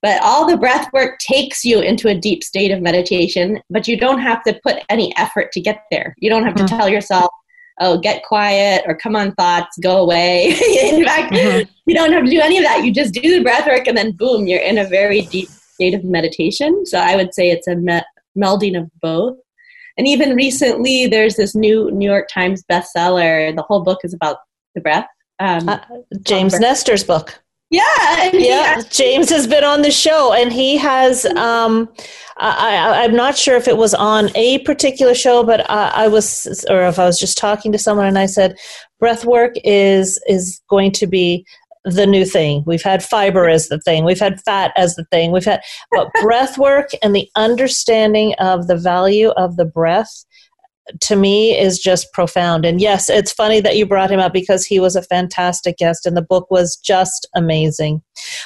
[0.02, 3.96] but all the breath work takes you into a deep state of meditation, but you
[3.96, 6.15] don't have to put any effort to get there.
[6.17, 6.76] You don't have to mm-hmm.
[6.76, 7.30] tell yourself,
[7.80, 10.46] oh, get quiet or come on, thoughts, go away.
[10.82, 11.70] in fact, mm-hmm.
[11.86, 12.84] you don't have to do any of that.
[12.84, 15.94] You just do the breath work and then boom, you're in a very deep state
[15.94, 16.84] of meditation.
[16.88, 18.02] So I would say it's a me-
[18.36, 19.38] melding of both.
[20.00, 23.56] And even recently, there's this new New York Times bestseller.
[23.56, 24.38] The whole book is about
[24.75, 25.07] the breath.
[25.39, 25.79] Um, uh,
[26.23, 27.41] James Nestor's book.
[27.71, 31.25] Yeah, Yeah, James has been on the show, and he has.
[31.25, 31.89] Um,
[32.38, 36.07] I, I, I'm not sure if it was on a particular show, but I, I
[36.10, 38.57] was, or if I was just talking to someone, and I said,
[38.99, 41.45] breath work is is going to be
[41.86, 42.63] the new thing.
[42.65, 44.03] We've had fiber as the thing.
[44.03, 45.31] We've had fat as the thing.
[45.31, 50.25] We've had, but breath work and the understanding of the value of the breath
[51.01, 52.65] to me is just profound.
[52.65, 56.06] And yes, it's funny that you brought him up because he was a fantastic guest
[56.06, 58.01] and the book was just amazing.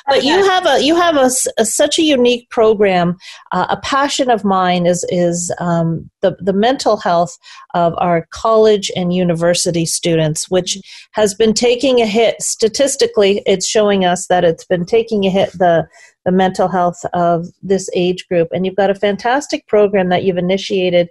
[0.08, 1.30] But you have a you have a
[1.66, 3.18] such a unique program.
[3.52, 7.38] Uh, a passion of mine is is um, the the mental health
[7.74, 10.78] of our college and university students, which
[11.12, 12.42] has been taking a hit.
[12.42, 15.52] Statistically, it's showing us that it's been taking a hit.
[15.54, 15.88] The
[16.24, 20.38] the mental health of this age group, and you've got a fantastic program that you've
[20.38, 21.10] initiated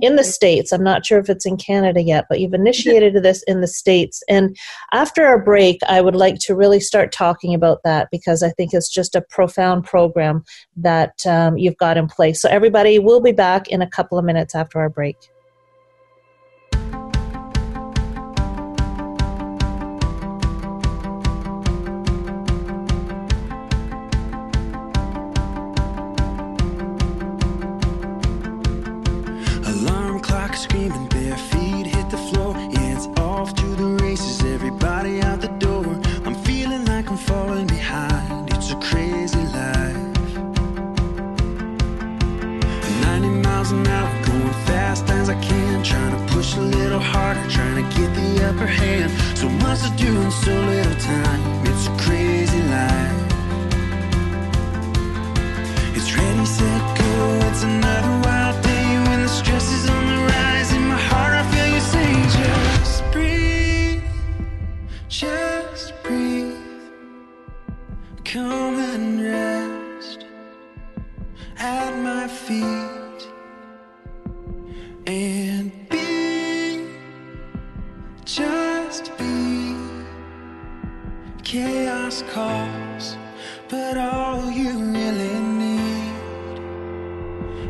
[0.00, 0.72] in the states.
[0.72, 4.22] I'm not sure if it's in canada yet but you've initiated this in the states.
[4.28, 4.56] And
[4.92, 8.72] after our break i would like to really start talking about that because i think
[8.72, 10.44] it's just a profound program
[10.76, 12.40] that um, you've got in place.
[12.40, 15.16] So everybody we'll be back in a couple of minutes after our break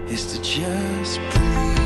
[0.08, 1.78] is to just breathe.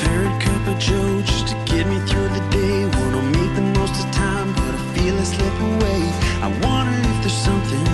[0.00, 2.84] Third cup of Joe just to get me through the day.
[2.86, 6.00] Wanna make the most of time, but I feel it slip away.
[6.42, 7.93] I wonder if there's something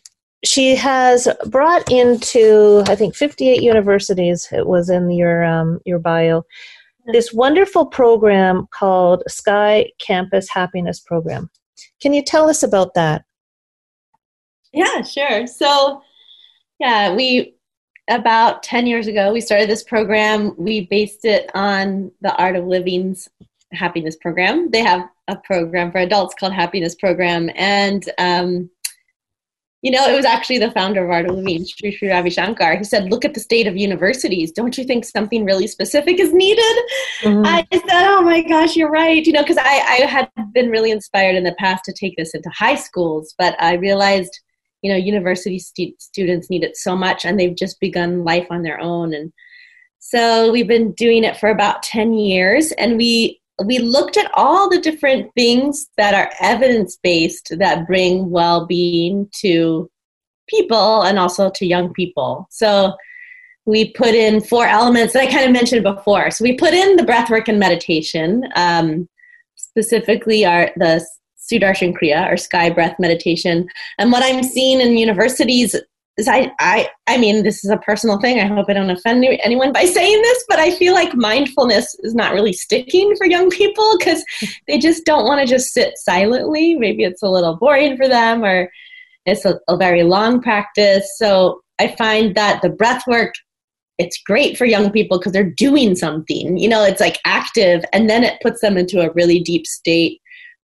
[0.43, 4.47] she has brought into, I think, 58 universities.
[4.51, 6.43] It was in your um, your bio.
[7.07, 11.49] This wonderful program called Sky Campus Happiness Program.
[12.01, 13.23] Can you tell us about that?
[14.73, 15.47] Yeah, sure.
[15.47, 16.01] So,
[16.79, 17.55] yeah, we
[18.09, 20.55] about 10 years ago we started this program.
[20.57, 23.29] We based it on the Art of Living's
[23.71, 24.69] happiness program.
[24.71, 28.69] They have a program for adults called Happiness Program, and um,
[29.81, 32.77] you know, it was actually the founder of Art of Living, Sri Sri Ravi Shankar.
[32.77, 34.51] He said, "Look at the state of universities.
[34.51, 36.75] Don't you think something really specific is needed?"
[37.21, 37.45] Mhm.
[37.45, 40.91] I said, "Oh my gosh, you're right." You know, because I, I had been really
[40.91, 44.39] inspired in the past to take this into high schools, but I realized,
[44.83, 48.61] you know, university stu- students need it so much, and they've just begun life on
[48.61, 49.33] their own, and
[49.97, 54.69] so we've been doing it for about ten years, and we we looked at all
[54.69, 59.89] the different things that are evidence based that bring well being to
[60.47, 62.47] people and also to young people.
[62.51, 62.93] So
[63.65, 66.31] we put in four elements that I kind of mentioned before.
[66.31, 69.07] So we put in the breath work and meditation, um,
[69.55, 71.05] specifically our the
[71.51, 73.67] Sudarshan Kriya or sky breath meditation.
[73.97, 75.75] And what I'm seeing in universities
[76.21, 78.39] is I, I I mean this is a personal thing.
[78.39, 82.15] I hope I don't offend anyone by saying this, but I feel like mindfulness is
[82.15, 84.23] not really sticking for young people because
[84.67, 86.75] they just don't want to just sit silently.
[86.75, 88.71] Maybe it's a little boring for them or
[89.25, 91.17] it's a, a very long practice.
[91.17, 93.33] So I find that the breath work
[93.97, 96.57] it's great for young people because they're doing something.
[96.57, 100.19] You know, it's like active and then it puts them into a really deep state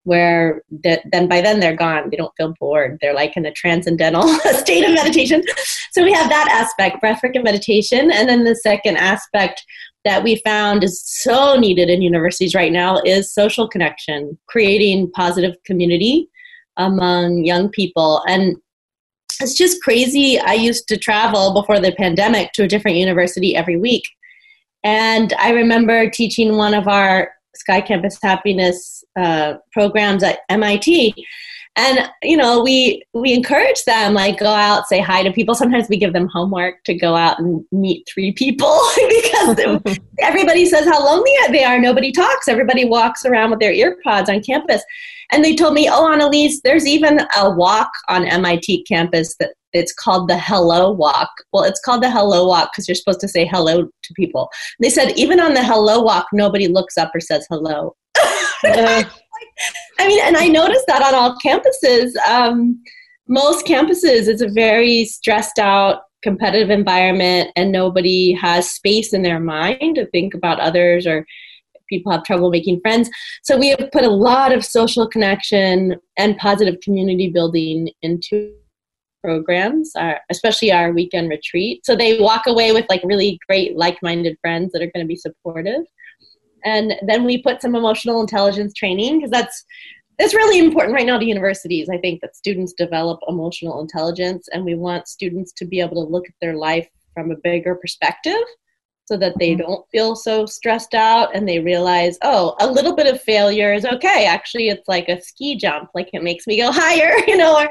[0.08, 2.10] where that then by then they're gone.
[2.10, 2.98] They don't feel bored.
[3.02, 5.44] They're like in a transcendental state of meditation.
[5.92, 8.10] So we have that aspect, breathwork and meditation.
[8.10, 9.66] And then the second aspect
[10.06, 15.56] that we found is so needed in universities right now is social connection, creating positive
[15.66, 16.30] community
[16.78, 18.24] among young people.
[18.30, 18.56] And
[19.42, 20.40] it's just crazy.
[20.40, 24.08] I used to travel before the pandemic to a different university every week.
[24.86, 31.14] And I remember teaching one of our Sky Campus Happiness uh, programs at MIT.
[31.78, 35.54] And you know, we we encourage them like go out, say hi to people.
[35.54, 40.86] Sometimes we give them homework to go out and meet three people because everybody says
[40.86, 41.80] how lonely they are.
[41.80, 42.48] Nobody talks.
[42.48, 44.84] Everybody walks around with their earpods on campus.
[45.32, 49.94] And they told me, "Oh, Annalise, there's even a walk on MIT campus that it's
[49.94, 53.46] called the Hello Walk." Well, it's called the Hello Walk because you're supposed to say
[53.46, 54.50] hello to people.
[54.80, 57.96] They said even on the Hello Walk, nobody looks up or says hello.
[58.64, 59.04] Uh,
[60.00, 62.16] I mean, and I noticed that on all campuses.
[62.28, 62.82] Um,
[63.28, 69.40] most campuses, it's a very stressed out, competitive environment, and nobody has space in their
[69.40, 71.26] mind to think about others or
[71.88, 73.10] people have trouble making friends.
[73.44, 78.54] So we have put a lot of social connection and positive community building into
[79.24, 81.86] programs, our, especially our weekend retreat.
[81.86, 85.16] So they walk away with like really great like-minded friends that are going to be
[85.16, 85.82] supportive.
[86.68, 89.64] And then we put some emotional intelligence training because that's
[90.20, 91.88] that's really important right now to universities.
[91.90, 96.12] I think that students develop emotional intelligence, and we want students to be able to
[96.12, 98.44] look at their life from a bigger perspective
[99.06, 99.62] so that they mm-hmm.
[99.62, 103.86] don't feel so stressed out and they realize, oh, a little bit of failure is
[103.86, 104.26] okay.
[104.26, 107.70] Actually, it's like a ski jump, like it makes me go higher, you know, or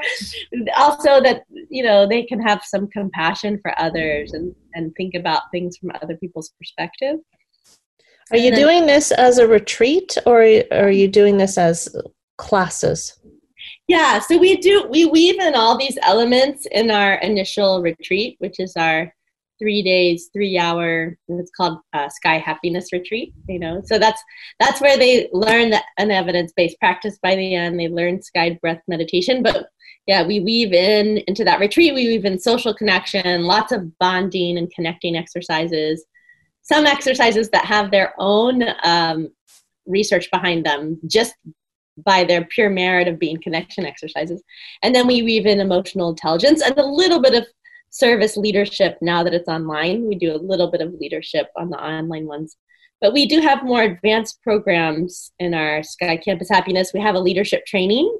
[0.75, 5.43] also that, you know, they can have some compassion for others and, and think about
[5.51, 7.17] things from other people's perspective.
[8.31, 11.95] Are you then- doing this as a retreat or are you doing this as
[12.37, 13.19] classes?
[13.87, 18.59] Yeah, so we do we weave in all these elements in our initial retreat, which
[18.59, 19.13] is our
[19.59, 21.17] three days, three hour.
[21.29, 23.33] It's called uh, Sky Happiness Retreat.
[23.47, 24.21] You know, so that's
[24.59, 27.17] that's where they learn the, an evidence based practice.
[27.21, 29.41] By the end, they learn sky breath meditation.
[29.41, 29.67] But
[30.05, 31.93] yeah, we weave in into that retreat.
[31.93, 36.05] We weave in social connection, lots of bonding and connecting exercises.
[36.67, 39.29] Some exercises that have their own um,
[39.85, 41.33] research behind them, just
[41.97, 44.43] by their pure merit of being connection exercises.
[44.83, 47.47] And then we weave in emotional intelligence and a little bit of
[47.89, 50.05] service leadership now that it's online.
[50.05, 52.57] We do a little bit of leadership on the online ones.
[52.99, 56.91] But we do have more advanced programs in our Sky Campus Happiness.
[56.93, 58.15] We have a leadership training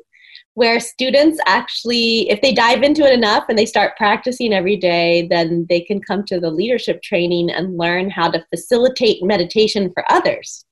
[0.58, 5.28] where students actually, if they dive into it enough and they start practicing every day,
[5.30, 10.04] then they can come to the leadership training and learn how to facilitate meditation for
[10.12, 10.66] others.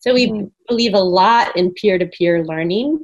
[0.00, 0.50] So we Mhm.
[0.68, 2.98] believe a lot in peer to peer learning.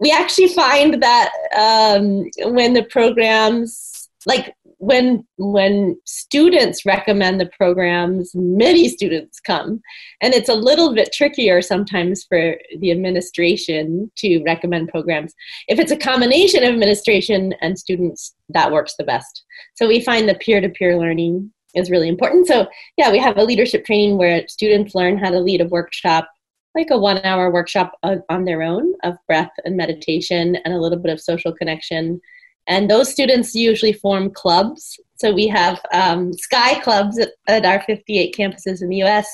[0.00, 8.30] We actually find that um, when the programs, like when when students recommend the programs,
[8.34, 9.82] many students come,
[10.22, 15.34] and it's a little bit trickier sometimes for the administration to recommend programs.
[15.68, 19.44] If it's a combination of administration and students, that works the best.
[19.74, 22.46] So we find the peer-to-peer learning is really important.
[22.46, 22.66] So
[22.96, 26.26] yeah, we have a leadership training where students learn how to lead a workshop
[26.74, 30.78] like a one hour workshop on, on their own of breath and meditation and a
[30.78, 32.20] little bit of social connection.
[32.66, 34.98] And those students usually form clubs.
[35.16, 39.28] So we have um, Sky clubs at, at our 58 campuses in the US.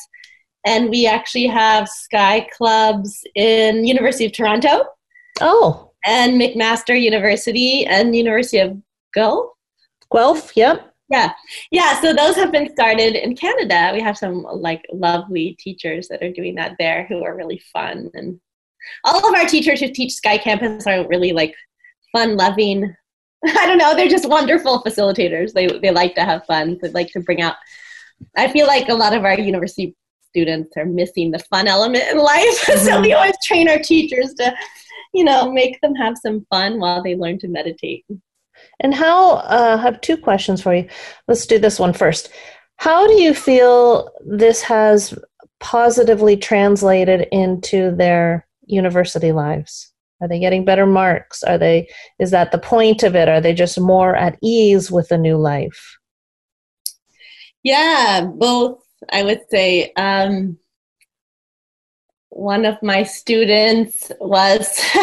[0.64, 4.84] And we actually have Sky clubs in University of Toronto
[5.40, 8.80] Oh, and McMaster University and University of
[9.14, 9.50] Guelph.
[10.12, 10.56] Guelph.
[10.56, 10.92] Yep.
[11.08, 11.32] Yeah,
[11.70, 12.00] yeah.
[12.00, 13.92] So those have been started in Canada.
[13.94, 18.10] We have some like lovely teachers that are doing that there, who are really fun,
[18.14, 18.40] and
[19.04, 21.54] all of our teachers who teach Sky Campus are really like
[22.12, 22.94] fun, loving.
[23.58, 23.94] I don't know.
[23.94, 25.52] They're just wonderful facilitators.
[25.52, 26.78] They they like to have fun.
[26.82, 27.56] They like to bring out.
[28.36, 29.94] I feel like a lot of our university
[30.36, 34.54] students are missing the fun element in life, so we always train our teachers to,
[35.14, 38.04] you know, make them have some fun while they learn to meditate.
[38.80, 40.88] And how, uh, I have two questions for you.
[41.28, 42.30] Let's do this one first.
[42.76, 45.18] How do you feel this has
[45.60, 49.92] positively translated into their university lives?
[50.20, 51.42] Are they getting better marks?
[51.42, 51.88] Are they,
[52.18, 53.28] is that the point of it?
[53.28, 55.98] Are they just more at ease with the new life?
[57.62, 58.82] Yeah, both.
[59.10, 60.58] I would say um,
[62.30, 64.68] one of my students was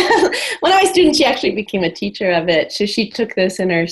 [0.59, 1.17] one of my students.
[1.17, 2.71] She actually became a teacher of it.
[2.71, 3.85] So she took this in her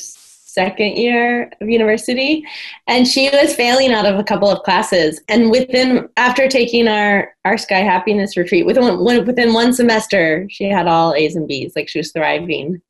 [0.54, 2.43] second year of university,
[2.88, 5.22] and she was failing out of a couple of classes.
[5.28, 10.66] And within after taking our our Sky Happiness retreat, within one, within one semester, she
[10.66, 11.74] had all A's and B's.
[11.76, 12.82] Like she was thriving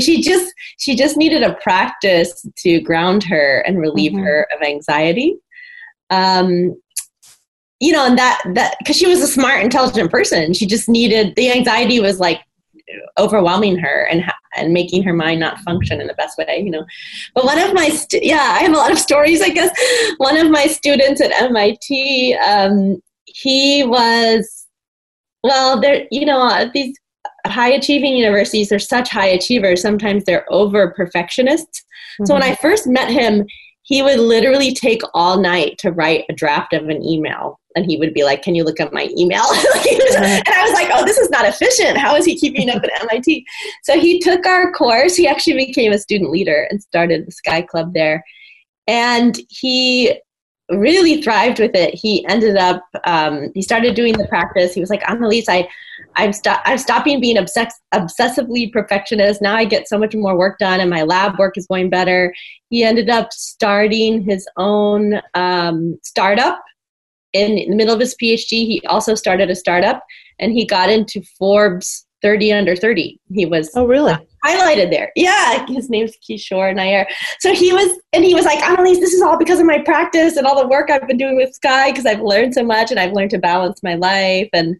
[0.00, 4.24] she just she just needed a practice to ground her and relieve Mhm.
[4.24, 5.36] her of anxiety
[6.10, 6.76] um
[7.80, 11.34] you know and that that because she was a smart intelligent person she just needed
[11.36, 12.40] the anxiety was like
[13.18, 14.24] overwhelming her and
[14.56, 16.84] and making her mind not function in the best way you know.
[17.34, 19.70] But one of my stu- yeah i have a lot of stories i guess.
[20.18, 24.66] One of my students at mit um he was
[25.42, 26.96] well there you know these
[27.46, 31.84] high achieving universities are such high achievers sometimes they're over perfectionists.
[32.24, 33.44] So when i first met him
[33.82, 37.96] he would literally take all night to write a draft of an email and he
[37.96, 39.42] would be like can you look up my email?
[39.48, 41.96] Was- and i was like oh this is not efficient.
[41.96, 43.44] How is he keeping up at mit
[43.82, 45.16] so he took our course.
[45.16, 48.24] He actually became a student leader and started the sky club there.
[48.86, 50.20] And he
[50.70, 51.94] really thrived with it.
[51.94, 54.72] He ended up um, he started doing the practice.
[54.72, 55.68] He was like annalise i
[56.16, 59.42] i'm, sto- I'm stopping being obsess- obsessively perfectionist.
[59.42, 62.32] Now i get so much more work done and my lab work is going better.
[62.70, 66.62] He ended up starting his own um, startup
[67.34, 70.02] in, in the middle of his phd he also started a startup
[70.38, 74.14] and he got into forbes 30 under 30 he was Oh, really?
[74.44, 75.10] highlighted there.
[75.16, 77.08] Yeah, his name's Kishore Nair.
[77.40, 80.36] So he was, and he was like, Annalise, this is all because of my practice
[80.36, 83.00] and all the work I've been doing with Sky because I've learned so much and
[83.00, 84.48] I've learned to balance my life.
[84.52, 84.76] And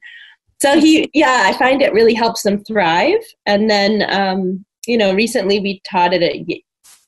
[0.61, 3.21] so he, yeah, I find it really helps them thrive.
[3.47, 6.47] And then, um, you know, recently we taught it at,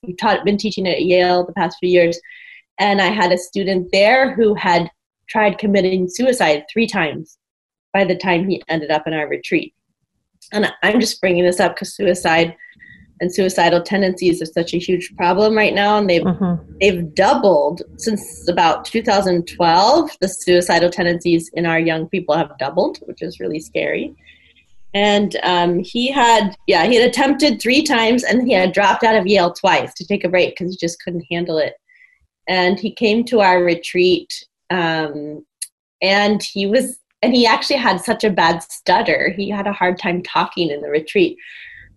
[0.02, 2.18] we taught, been teaching at Yale the past few years.
[2.78, 4.90] And I had a student there who had
[5.28, 7.38] tried committing suicide three times
[7.92, 9.74] by the time he ended up in our retreat
[10.52, 12.54] and I'm just bringing this up because suicide
[13.20, 16.60] and suicidal tendencies are such a huge problem right now, and they've Mhm.
[16.80, 20.10] they've doubled since about 2012.
[20.20, 24.14] The suicidal tendencies in our young people have doubled, which is really scary.
[24.92, 29.16] And um, he had, yeah, he had attempted three times, and he had dropped out
[29.16, 31.74] of Yale twice to take a break because he just couldn't handle it.
[32.48, 34.30] And he came to our retreat,
[34.70, 35.44] um,
[36.02, 39.32] and he was and he actually had such a bad stutter.
[39.36, 41.36] He had a hard time talking in the retreat.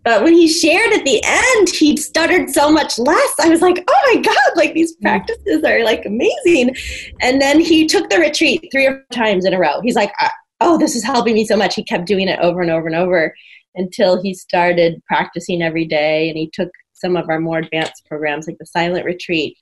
[0.04, 3.34] But when he shared at the end, he stuttered so much less.
[3.40, 6.76] I was like, oh my God, like these practices are like amazing.
[7.22, 9.82] And then he took the retreat three or four times in a row.
[9.82, 10.14] He's like,
[10.62, 11.76] oh, this is helping me so much.
[11.76, 13.36] He kept doing it over and over and over
[13.76, 18.48] until he started practicing every day and he took some of our more advanced programs
[18.48, 19.58] like the silent retreat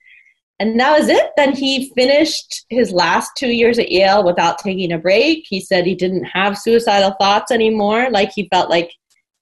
[0.60, 1.32] and that was it.
[1.38, 5.46] Then he finished his last two years at Yale without taking a break.
[5.48, 8.10] He said he didn't have suicidal thoughts anymore.
[8.10, 8.92] Like he felt like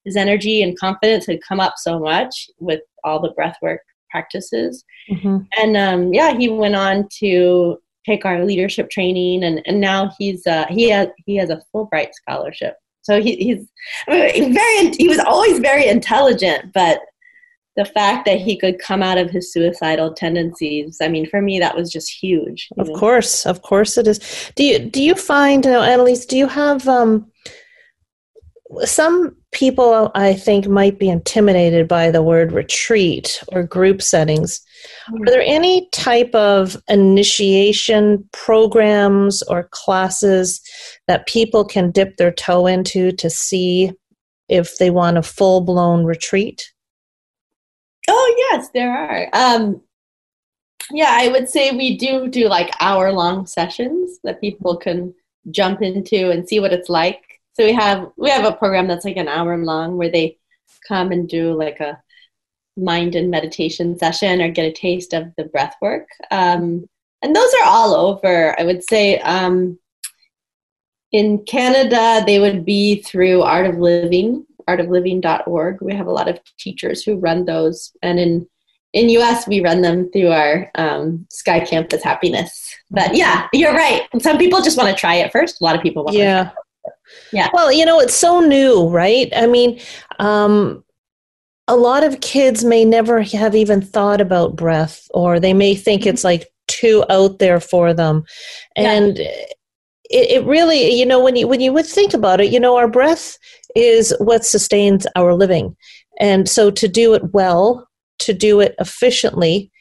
[0.03, 3.79] his energy and confidence had come up so much with all the breathwork
[4.11, 4.83] practices.
[5.09, 5.47] Mhm.
[5.57, 10.45] And um, yeah, he went on to take our leadership training, and, and now he's
[10.45, 12.75] uh, he has he has a Fulbright scholarship.
[13.01, 13.67] So he, he's
[14.07, 16.99] very he was always very intelligent, but
[17.75, 21.59] the fact that he could come out of his suicidal tendencies i mean for me
[21.59, 22.95] that was just huge Of know?
[22.95, 24.19] course, of course it is.
[24.55, 26.25] Do you do you find, uh, Annalise?
[26.25, 27.29] Do you have um,
[28.83, 30.11] some people?
[30.15, 34.61] I think might be intimidated by the word retreat or group settings.
[35.13, 40.61] Are there any type of initiation programs or classes
[41.07, 43.91] that people can dip their toe into to see
[44.49, 46.71] if they want a full blown retreat?
[48.07, 49.29] Oh yes, there are.
[49.33, 49.81] Um,
[50.91, 55.13] yeah, I would say we do do like hour long sessions that people can
[55.51, 57.21] jump into and see what it's like.
[57.53, 60.37] So we have we have a program that's like an hour long where they
[60.87, 62.01] come and do like a
[62.77, 66.07] mind and meditation session or get a taste of the breath work.
[66.31, 66.87] Um,
[67.21, 68.59] and those are all over.
[68.59, 69.79] I would say um,
[71.11, 75.81] in Canada they would be through Art of Living artofliving.org.
[75.81, 78.47] We have a lot of teachers who run those, and in
[78.93, 82.75] in US we run them through our um, Sky Campus Happiness.
[82.89, 84.03] But yeah, you're right.
[84.21, 85.61] Some people just want to try it first.
[85.61, 86.17] A lot of people want.
[86.17, 86.51] Yeah.
[87.31, 87.49] Yeah.
[87.53, 89.31] Well, you know, it's so new, right?
[89.35, 89.79] I mean,
[90.19, 90.83] um,
[91.67, 96.05] a lot of kids may never have even thought about breath, or they may think
[96.05, 98.23] it's like too out there for them.
[98.77, 99.11] Yeah.
[100.09, 102.77] It, it really, you know, when you when you would think about it, you know,
[102.77, 103.37] our breath
[103.75, 105.75] is what sustains our living,
[106.19, 107.87] and so to do it well,
[108.19, 109.71] to do it efficiently,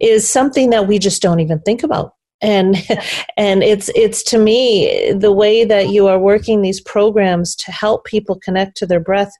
[0.00, 2.14] is something that we just don't even think about.
[2.40, 2.76] And
[3.36, 8.04] and it's it's to me the way that you are working these programs to help
[8.04, 9.32] people connect to their breath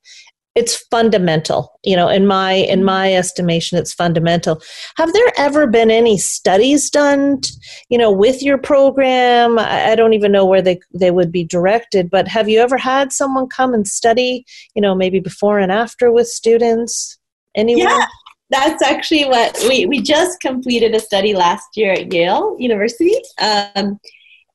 [0.57, 4.61] it's fundamental you know in my in my estimation it's fundamental
[4.97, 7.41] have there ever been any studies done
[7.89, 12.11] you know with your program i don't even know where they they would be directed
[12.11, 14.45] but have you ever had someone come and study
[14.75, 17.19] you know maybe before and after with students
[17.55, 18.07] anyone Yeah.
[18.51, 23.15] That's actually what we, we just completed a study last year at Yale University.
[23.41, 24.01] Um,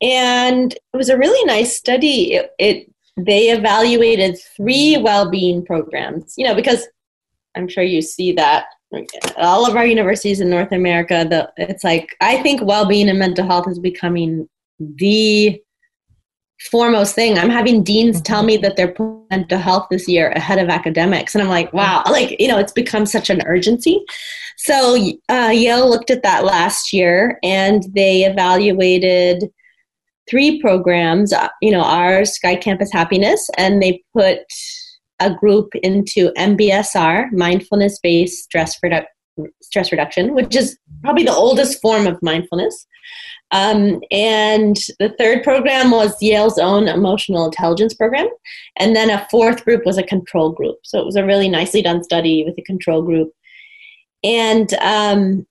[0.02, 2.34] and it was a really nice study.
[2.34, 6.88] It, it they evaluated three well-being programs, you know, because
[7.55, 8.66] I'm sure you see that
[9.38, 13.45] all of our universities in North America, the it's like I think well-being and mental
[13.45, 14.47] health is becoming
[14.80, 15.61] the
[16.70, 17.38] foremost thing.
[17.38, 18.95] I'm having deans tell me that they're
[19.30, 22.74] mental health this year ahead of academics, and I'm like, wow, like you know, it's
[22.74, 24.03] become such an urgency.
[24.57, 24.97] So
[25.30, 29.51] uh, Yale looked at that last year, and they evaluated
[30.30, 31.34] three programs.
[31.34, 34.40] uh, You know, our Sky Campus Happiness, and they put
[35.20, 39.06] a group into MBSR, mindfulness-based stress redu-
[39.62, 42.86] stress reduction, which is probably the oldest form of mindfulness.
[43.52, 48.28] Um, and the third program was Yale's own emotional intelligence program.
[48.78, 50.78] And then a fourth group was a control group.
[50.84, 53.32] So it was a really nicely done study with a control group.
[54.24, 55.46] And um,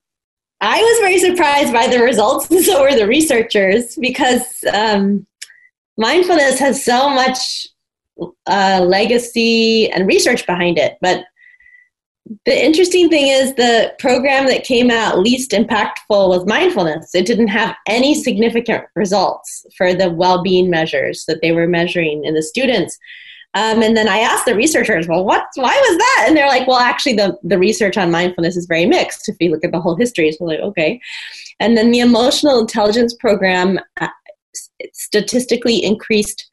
[0.61, 5.25] I was very surprised by the results, and so were the researchers, because um,
[5.97, 7.67] mindfulness has so much
[8.47, 10.97] uh, legacy and research behind it.
[11.01, 11.25] But
[12.45, 17.13] the interesting thing is the program that came out least impactful was mindfulness.
[17.13, 22.33] It didn't have any significant results for the well-being measures that they were measuring in
[22.33, 22.97] the students.
[23.55, 26.25] Um, and then I asked the researchers, well, what, why was that?
[26.27, 29.49] And they're like, well, actually, the, the research on mindfulness is very mixed if you
[29.49, 30.31] look at the whole history.
[30.33, 30.99] So, like, okay.
[31.59, 34.07] And then the emotional intelligence program uh,
[34.93, 36.51] statistically increased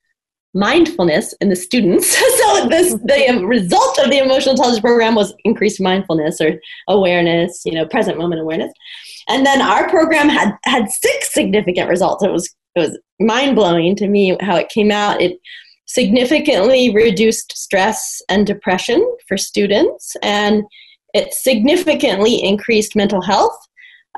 [0.54, 2.16] mindfulness in the students.
[2.38, 7.72] so this the result of the emotional intelligence program was increased mindfulness or awareness, you
[7.72, 8.72] know, present moment awareness.
[9.28, 12.22] And then our program had had six significant results.
[12.22, 15.20] It was it was mind blowing to me how it came out.
[15.20, 15.38] It
[15.92, 20.62] significantly reduced stress and depression for students, and
[21.14, 23.56] it significantly increased mental health.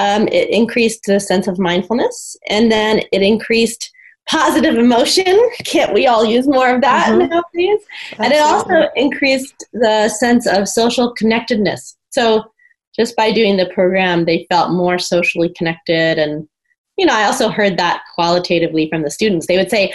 [0.01, 3.91] Um, it increased the sense of mindfulness, and then it increased
[4.29, 5.37] positive emotion.
[5.65, 7.29] Can't we all use more of that Mhm.
[7.29, 7.81] nowadays?
[8.19, 11.97] And it also increased the sense of social connectedness.
[12.11, 12.45] So
[12.97, 16.19] just by doing the program, they felt more socially connected.
[16.19, 16.49] And,
[16.97, 19.47] you know, I also heard that qualitatively from the students.
[19.47, 19.93] They would say,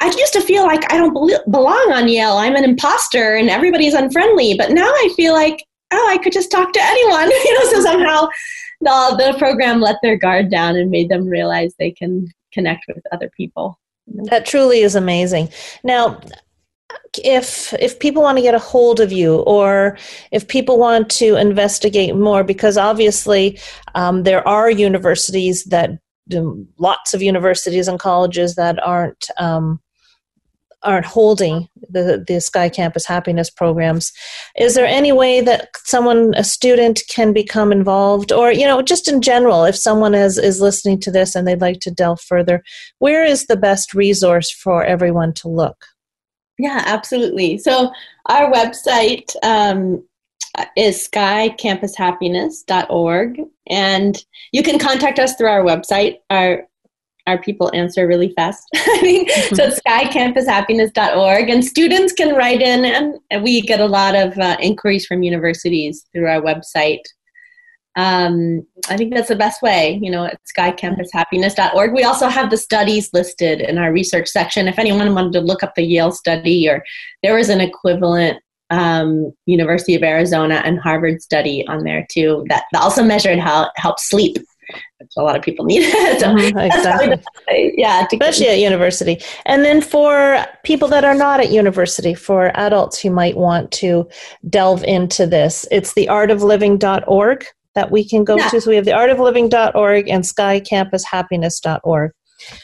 [0.00, 2.38] I used to feel like I don't bel- belong on Yale.
[2.38, 4.54] I'm an imposter and everybody's unfriendly.
[4.54, 7.30] But now I feel like, oh, I could just talk to anyone.
[7.44, 8.28] you know, so somehow
[8.80, 13.02] the, the program let their guard down and made them realize they can connect with
[13.12, 13.78] other people.
[14.06, 15.50] That truly is amazing.
[15.84, 16.20] Now,
[17.22, 19.98] if if people want to get a hold of you, or
[20.32, 23.58] if people want to investigate more, because obviously
[23.94, 25.90] um, there are universities that
[26.78, 29.80] lots of universities and colleges that aren't um,
[30.82, 34.12] aren't holding the the Sky Campus Happiness programs.
[34.56, 39.08] Is there any way that someone, a student, can become involved, or you know, just
[39.08, 42.62] in general, if someone is is listening to this and they'd like to delve further,
[42.98, 45.86] where is the best resource for everyone to look?
[46.58, 47.58] Yeah, absolutely.
[47.58, 47.92] So
[48.26, 50.02] our website um,
[50.76, 56.18] is skycampushappiness.org, and you can contact us through our website.
[56.30, 56.68] Our
[57.26, 58.66] our people answer really fast.
[58.74, 64.56] so it's skycampushappiness.org, and students can write in, and we get a lot of uh,
[64.60, 67.02] inquiries from universities through our website.
[67.96, 71.92] Um, I think that's the best way, you know, at skycampushappiness.org.
[71.92, 74.68] We also have the studies listed in our research section.
[74.68, 76.82] If anyone wanted to look up the Yale study, or
[77.22, 78.40] there was an equivalent
[78.70, 83.70] um, University of Arizona and Harvard study on there too that also measured how it
[83.76, 84.36] helps sleep
[85.00, 85.82] which a lot of people need.
[86.18, 87.08] so Mhm, exactly.
[87.08, 89.18] the- yeah, to get- especially at university.
[89.46, 94.06] And then for people that are not at university, for adults who might want to
[94.50, 97.46] delve into this, it's the artofliving.org
[97.76, 98.48] that we can go Yeah.
[98.50, 98.60] to.
[98.60, 102.10] So we have the artofliving.org and skycampushappiness.org.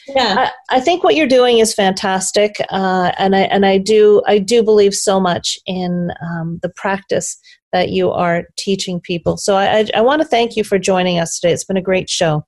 [0.09, 0.51] yeah.
[0.71, 4.39] I, I think what you're doing is fantastic, uh, and I and I do I
[4.39, 7.39] do believe so much in um, the practice
[7.73, 9.37] that you are teaching people.
[9.37, 11.53] So I, I, I want to thank you for joining us today.
[11.53, 12.47] It's been a great show.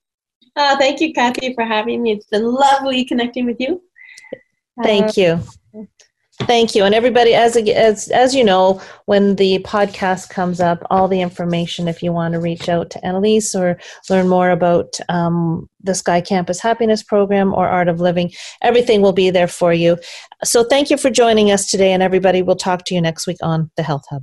[0.54, 2.12] Uh, thank you, Kathy, for having me.
[2.12, 3.82] It's been lovely connecting with you.
[4.78, 5.40] Uh, Thank you.
[6.40, 6.84] Thank you.
[6.84, 11.88] And everybody, as, as, as you know, when the podcast comes up, all the information,
[11.88, 13.78] if you want to reach out to Annalise or
[14.10, 19.14] learn more about um, the Sky Campus Happiness Program or Art of Living, everything will
[19.14, 19.96] be there for you.
[20.44, 21.92] So thank you for joining us today.
[21.92, 24.22] And everybody, we'll talk to you next week on the Health Hub.